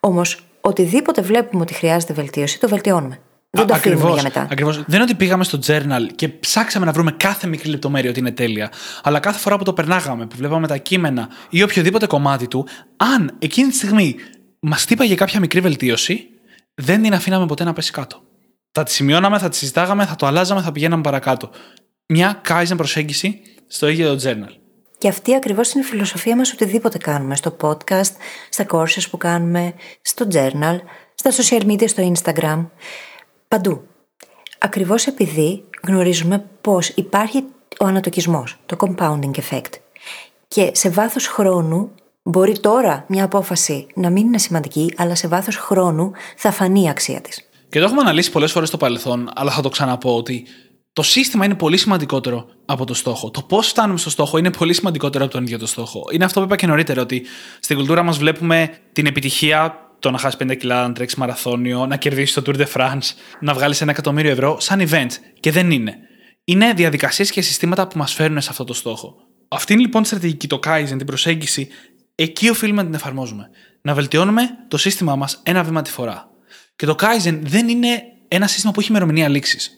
[0.00, 3.18] Όμως, οτιδήποτε βλέπουμε ότι χρειάζεται βελτίωση, το βελτιώνουμε.
[3.50, 4.40] Δεν το αφήνουμε για μετά.
[4.40, 4.76] Ακριβώς.
[4.76, 8.30] Δεν είναι ότι πήγαμε στο journal και ψάξαμε να βρούμε κάθε μικρή λεπτομέρεια ότι είναι
[8.30, 8.72] τέλεια.
[9.02, 13.36] Αλλά κάθε φορά που το περνάγαμε, που βλέπαμε τα κείμενα ή οποιοδήποτε κομμάτι του, αν
[13.38, 14.16] εκείνη τη στιγμή
[14.60, 16.28] μας τύπαγε κάποια μικρή βελτίωση,
[16.74, 18.22] δεν την αφήναμε ποτέ να πέσει κάτω.
[18.72, 21.50] Θα τη σημειώναμε, θα τη συζητάγαμε, θα το αλλάζαμε, θα πηγαίναμε παρακάτω.
[22.06, 24.52] Μια Kaizen προσέγγιση στο ίδιο το journal.
[24.98, 27.36] Και αυτή ακριβώς είναι η φιλοσοφία μας οτιδήποτε κάνουμε.
[27.36, 28.12] Στο podcast,
[28.50, 30.78] στα courses που κάνουμε, στο journal,
[31.14, 32.66] στα social media, στο Instagram.
[33.48, 33.82] Παντού.
[34.58, 37.44] Ακριβώς επειδή γνωρίζουμε πώ υπάρχει
[37.80, 39.72] ο ανατοκισμός, το compounding effect.
[40.48, 41.90] Και σε βάθος χρόνου
[42.22, 46.88] μπορεί τώρα μια απόφαση να μην είναι σημαντική, αλλά σε βάθος χρόνου θα φανεί η
[46.88, 47.48] αξία της.
[47.68, 50.46] Και το έχουμε αναλύσει πολλές φορές στο παρελθόν, αλλά θα το ξαναπώ ότι
[50.98, 53.30] το σύστημα είναι πολύ σημαντικότερο από το στόχο.
[53.30, 56.04] Το πώς φτάνουμε στο στόχο είναι πολύ σημαντικότερο από τον ίδιο το στόχο.
[56.12, 57.26] Είναι αυτό που είπα και νωρίτερα, ότι
[57.60, 61.96] στην κουλτούρα μας βλέπουμε την επιτυχία το να χάσεις 50 κιλά, να τρέξεις μαραθώνιο, να
[61.96, 65.08] κερδίσεις το Tour de France, να βγάλεις ένα εκατομμύριο ευρώ σαν event.
[65.40, 65.96] Και δεν είναι.
[66.44, 69.14] Είναι διαδικασίες και συστήματα που μας φέρνουν σε αυτό το στόχο.
[69.48, 71.68] Αυτή είναι λοιπόν η στρατηγική, το Kaizen, την προσέγγιση.
[72.14, 73.50] Εκεί οφείλουμε να την εφαρμόζουμε.
[73.82, 76.30] Να βελτιώνουμε το σύστημά μας ένα βήμα τη φορά.
[76.76, 79.72] Και το Kaizen δεν είναι ένα σύστημα που έχει ημερομηνία λήξης.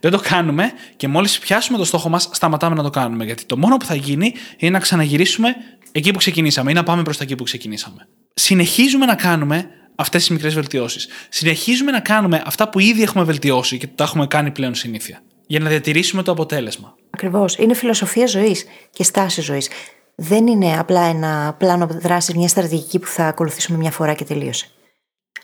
[0.00, 3.24] Δεν το κάνουμε και μόλις πιάσουμε το στόχο μας, σταματάμε να το κάνουμε.
[3.24, 5.56] Γιατί το μόνο που θα γίνει είναι να ξαναγυρίσουμε
[5.92, 8.08] εκεί που ξεκινήσαμε ή να πάμε προς τα εκεί που ξεκινήσαμε.
[8.34, 11.08] Συνεχίζουμε να κάνουμε αυτές τις μικρές βελτιώσεις.
[11.28, 15.22] Συνεχίζουμε να κάνουμε αυτά που ήδη έχουμε βελτιώσει και τα έχουμε κάνει πλέον συνήθεια.
[15.46, 16.94] Για να διατηρήσουμε το αποτέλεσμα.
[17.10, 17.56] Ακριβώς.
[17.56, 19.68] Είναι φιλοσοφία ζωής και στάση ζωής.
[20.14, 24.66] Δεν είναι απλά ένα πλάνο δράσης, μια στρατηγική που θα ακολουθήσουμε μια φορά και τελείωσε.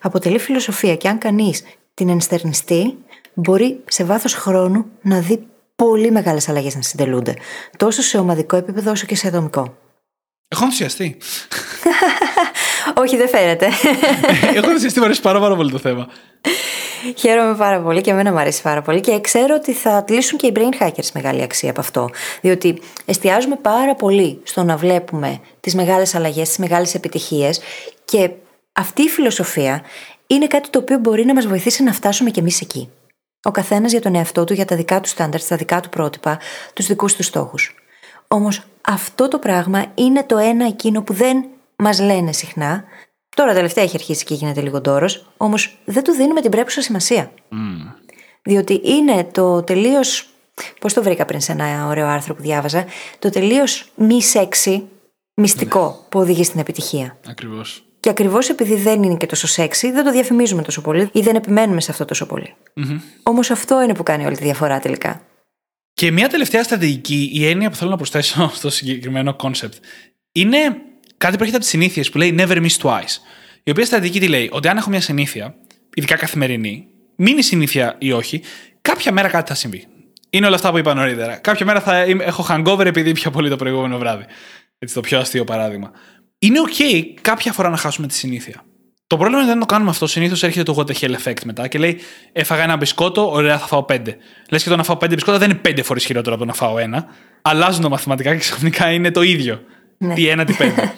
[0.00, 1.62] Αποτελεί φιλοσοφία και αν κανείς
[1.94, 2.94] την ενστερνιστεί,
[3.36, 7.34] μπορεί σε βάθος χρόνου να δει πολύ μεγάλες αλλαγές να συντελούνται.
[7.76, 9.76] Τόσο σε ομαδικό επίπεδο όσο και σε ατομικό.
[10.48, 11.16] Έχω ενθουσιαστεί.
[13.02, 13.66] Όχι, δεν φαίνεται.
[14.56, 16.08] Έχω ενθουσιαστεί, μου αρέσει πάρα, πάρα πολύ το θέμα.
[17.16, 20.46] Χαίρομαι πάρα πολύ και εμένα μου αρέσει πάρα πολύ και ξέρω ότι θα τλήσουν και
[20.46, 22.10] οι brain hackers μεγάλη αξία από αυτό.
[22.40, 27.60] Διότι εστιάζουμε πάρα πολύ στο να βλέπουμε τις μεγάλες αλλαγές, τις μεγάλες επιτυχίες
[28.04, 28.30] και
[28.72, 29.82] αυτή η φιλοσοφία
[30.26, 32.90] είναι κάτι το οποίο μπορεί να μας βοηθήσει να φτάσουμε κι εμείς εκεί.
[33.46, 36.38] Ο καθένας για τον εαυτό του, για τα δικά του στάνταρτ, τα δικά του πρότυπα,
[36.72, 37.74] τους δικούς του στόχους.
[38.28, 41.44] Όμως αυτό το πράγμα είναι το ένα εκείνο που δεν
[41.76, 42.84] μας λένε συχνά.
[43.36, 47.32] Τώρα τελευταία έχει αρχίσει και γίνεται λίγο ντόρος, όμως δεν του δίνουμε την πρέπουσα σημασία.
[48.42, 50.28] Διότι είναι το τελείως.
[50.80, 52.84] Πώς το βρήκα πριν σε ένα ωραίο άρθρο που διάβαζα,
[53.18, 54.88] το τελείως μη σεξι
[55.34, 57.16] μυστικό που οδηγεί στην επιτυχία.
[57.28, 57.85] Ακριβώς.
[58.06, 61.36] Και ακριβώς επειδή δεν είναι και τόσο σεξι, δεν το διαφημίζουμε τόσο πολύ ή δεν
[61.36, 62.54] επιμένουμε σε αυτό τόσο πολύ.
[63.22, 65.20] Όμως αυτό είναι που κάνει όλη τη διαφορά τελικά.
[65.94, 69.72] Και μια τελευταία στρατηγική, η έννοια που θέλω να προσθέσω στο συγκεκριμένο concept,
[70.32, 70.58] είναι
[71.16, 73.16] κάτι που έρχεται από τις συνήθειες που λέει never miss twice.
[73.62, 75.54] Η οποία στρατηγική τι λέει, ότι αν έχω μια συνήθεια,
[75.94, 76.86] ειδικά καθημερινή,
[77.16, 78.42] μείνει συνήθεια ή όχι,
[78.80, 79.84] κάποια μέρα κάτι θα συμβεί.
[80.30, 81.36] Είναι όλα αυτά που είπα νωρίτερα.
[81.36, 84.24] Κάποια μέρα θα είμαι- έχω hangover επειδή πιο πολύ το προηγούμενο βράδυ.
[84.78, 85.90] Έτσι, το πιο αστείο παράδειγμα.
[86.46, 88.64] Είναι OK κάποια φορά να χάσουμε τη συνήθεια.
[89.06, 90.06] Το πρόβλημα είναι ότι δεν το κάνουμε αυτό.
[90.06, 92.00] Συνήθως έρχεται το what the hell effect μετά και λέει:
[92.32, 94.16] Έφαγα ένα μπισκότο, ωραία, θα φάω πέντε.
[94.50, 96.56] Λες και το να φάω πέντε μπισκότα δεν είναι πέντε φορές χειρότερο από το να
[96.56, 97.06] φάω ένα.
[97.42, 99.60] Αλλάζουν τα μαθηματικά και ξαφνικά είναι το ίδιο.
[99.98, 100.14] Ναι.
[100.14, 100.82] Τι ένα, τι πέντε.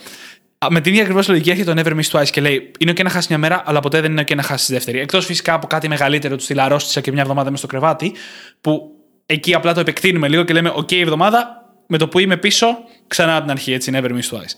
[0.59, 3.03] Α, Με την ίδια ακριβώς λογική έρχεται το Never Miss Twice και λέει: Είναι OK
[3.03, 4.99] να χάσεις μια μέρα, αλλά ποτέ δεν είναι OK να χάσεις τη δεύτερη.
[4.99, 8.12] Εκτός φυσικά από κάτι μεγαλύτερο, τους στυλ αρρώστησα και μια εβδομάδα μες στο κρεβάτι,
[8.61, 8.90] που
[9.26, 12.66] εκεί απλά το επεκτείνουμε λίγο και λέμε: OK, εβδομάδα, με το που είμαι πίσω,
[13.07, 14.55] ξανά από την αρχή, έτσι, Never Miss Twice.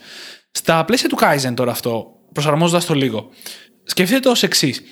[0.50, 3.28] Στα πλαίσια του Kaizen τώρα αυτό, προσαρμόζοντας το λίγο,
[3.84, 4.82] σκεφτείτε το ως εξής.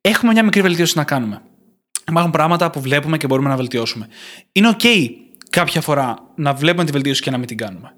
[0.00, 1.42] Έχουμε μια μικρή βελτίωση να κάνουμε.
[2.08, 4.08] Υπάρχουν πράγματα που βλέπουμε και μπορούμε να βελτιώσουμε.
[4.52, 4.86] Είναι OK
[5.50, 7.94] κάποια φορά να βλέπουμε τη βελτίωση και να μην την κάνουμε.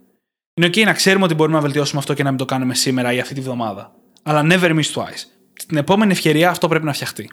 [0.54, 3.12] Είναι OK να ξέρουμε ότι μπορούμε να βελτιώσουμε αυτό και να μην το κάνουμε σήμερα
[3.12, 3.94] ή αυτή τη βδομάδα.
[4.22, 5.24] Αλλά never miss twice.
[5.52, 7.30] Στην επόμενη ευκαιρία αυτό πρέπει να φτιαχτεί.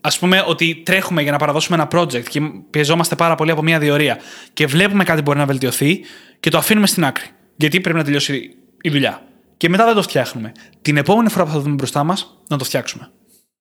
[0.00, 3.78] Α πούμε ότι τρέχουμε για να παραδώσουμε ένα project και πιεζόμαστε πάρα πολύ από μια
[3.78, 4.18] διορία
[4.52, 6.00] και βλέπουμε κάτι που μπορεί να βελτιωθεί
[6.40, 7.26] και το αφήνουμε στην άκρη.
[7.56, 9.22] Γιατί πρέπει να τελειώσει η δουλειά.
[9.56, 10.52] Και μετά δεν το φτιάχνουμε.
[10.82, 13.10] Την επόμενη φορά που θα το δούμε μπροστά μας, να το φτιάξουμε.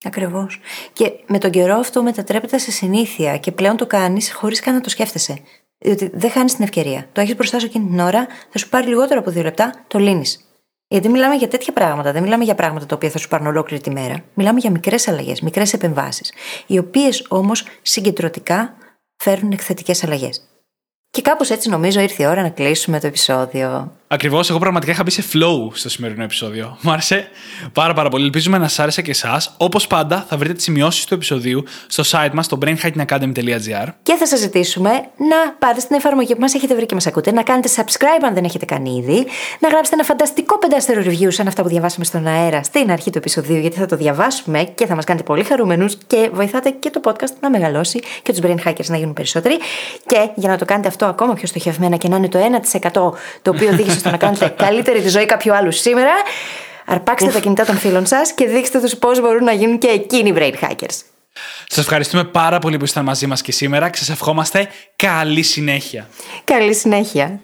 [0.03, 0.59] Ακριβώς.
[0.93, 4.81] Και με τον καιρό αυτό μετατρέπεται σε συνήθεια και πλέον το κάνεις χωρίς καν να
[4.81, 5.41] το σκέφτεσαι.
[5.77, 7.07] Διότι δεν χάνεις την ευκαιρία.
[7.11, 9.99] Το έχεις μπροστά σου εκείνη την ώρα, θα σου πάρει λιγότερο από δύο λεπτά, το
[9.99, 10.43] λύνεις.
[10.87, 13.83] Γιατί μιλάμε για τέτοια πράγματα, δεν μιλάμε για πράγματα τα οποία θα σου πάρουν ολόκληρη
[13.83, 14.23] τη μέρα.
[14.33, 16.33] Μιλάμε για μικρές αλλαγές, μικρές επεμβάσεις,
[16.67, 18.75] οι οποίες όμως συγκεντρωτικά
[19.15, 20.41] φέρνουν εκθετικές αλλαγές.
[21.09, 23.91] Και κάπως έτσι νομίζω ήρθε η ώρα να κλείσουμε το επεισόδιο.
[24.11, 26.77] Ακριβώς, εγώ πραγματικά είχα μπει σε flow στο σημερινό επεισόδιο.
[26.81, 27.27] Μου άρεσε
[27.73, 28.23] πάρα πάρα πολύ.
[28.23, 29.53] Ελπίζουμε να σα άρεσε και εσάς.
[29.57, 33.87] Όπως πάντα, θα βρείτε τις σημειώσεις του επεισοδίου στο site μας, στο brainhackingacademy.gr.
[34.03, 37.31] Και θα σας ζητήσουμε να πάτε στην εφαρμογή που μας έχετε βρει και μας ακούτε,
[37.31, 39.25] να κάνετε subscribe αν δεν έχετε κάνει ήδη,
[39.59, 43.17] να γράψετε ένα φανταστικό πεντάστερο review σαν αυτά που διαβάσαμε στον αέρα στην αρχή του
[43.17, 47.01] επεισοδίου, γιατί θα το διαβάσουμε και θα μας κάνετε πολύ χαρούμενους και βοηθάτε και το
[47.03, 49.57] podcast να μεγαλώσει και τους brain hackers να γίνουν περισσότεροι.
[50.05, 52.39] Και για να το κάνετε αυτό ακόμα πιο στοχευμένα και να είναι το
[52.81, 52.91] 1%
[53.41, 56.11] το οποίο οδήγησε στο να κάνετε καλύτερη τη ζωή κάποιου άλλου σήμερα,
[56.85, 60.33] αρπάξτε τα κινητά των φίλων σας και δείξτε τους πώς μπορούν να γίνουν και εκείνοι
[60.37, 61.01] brain hackers.
[61.67, 66.09] Σας ευχαριστούμε πάρα πολύ που ήσασταν μαζί μας και σήμερα και σας ευχόμαστε καλή συνέχεια.
[66.43, 67.39] Καλή συνέχεια.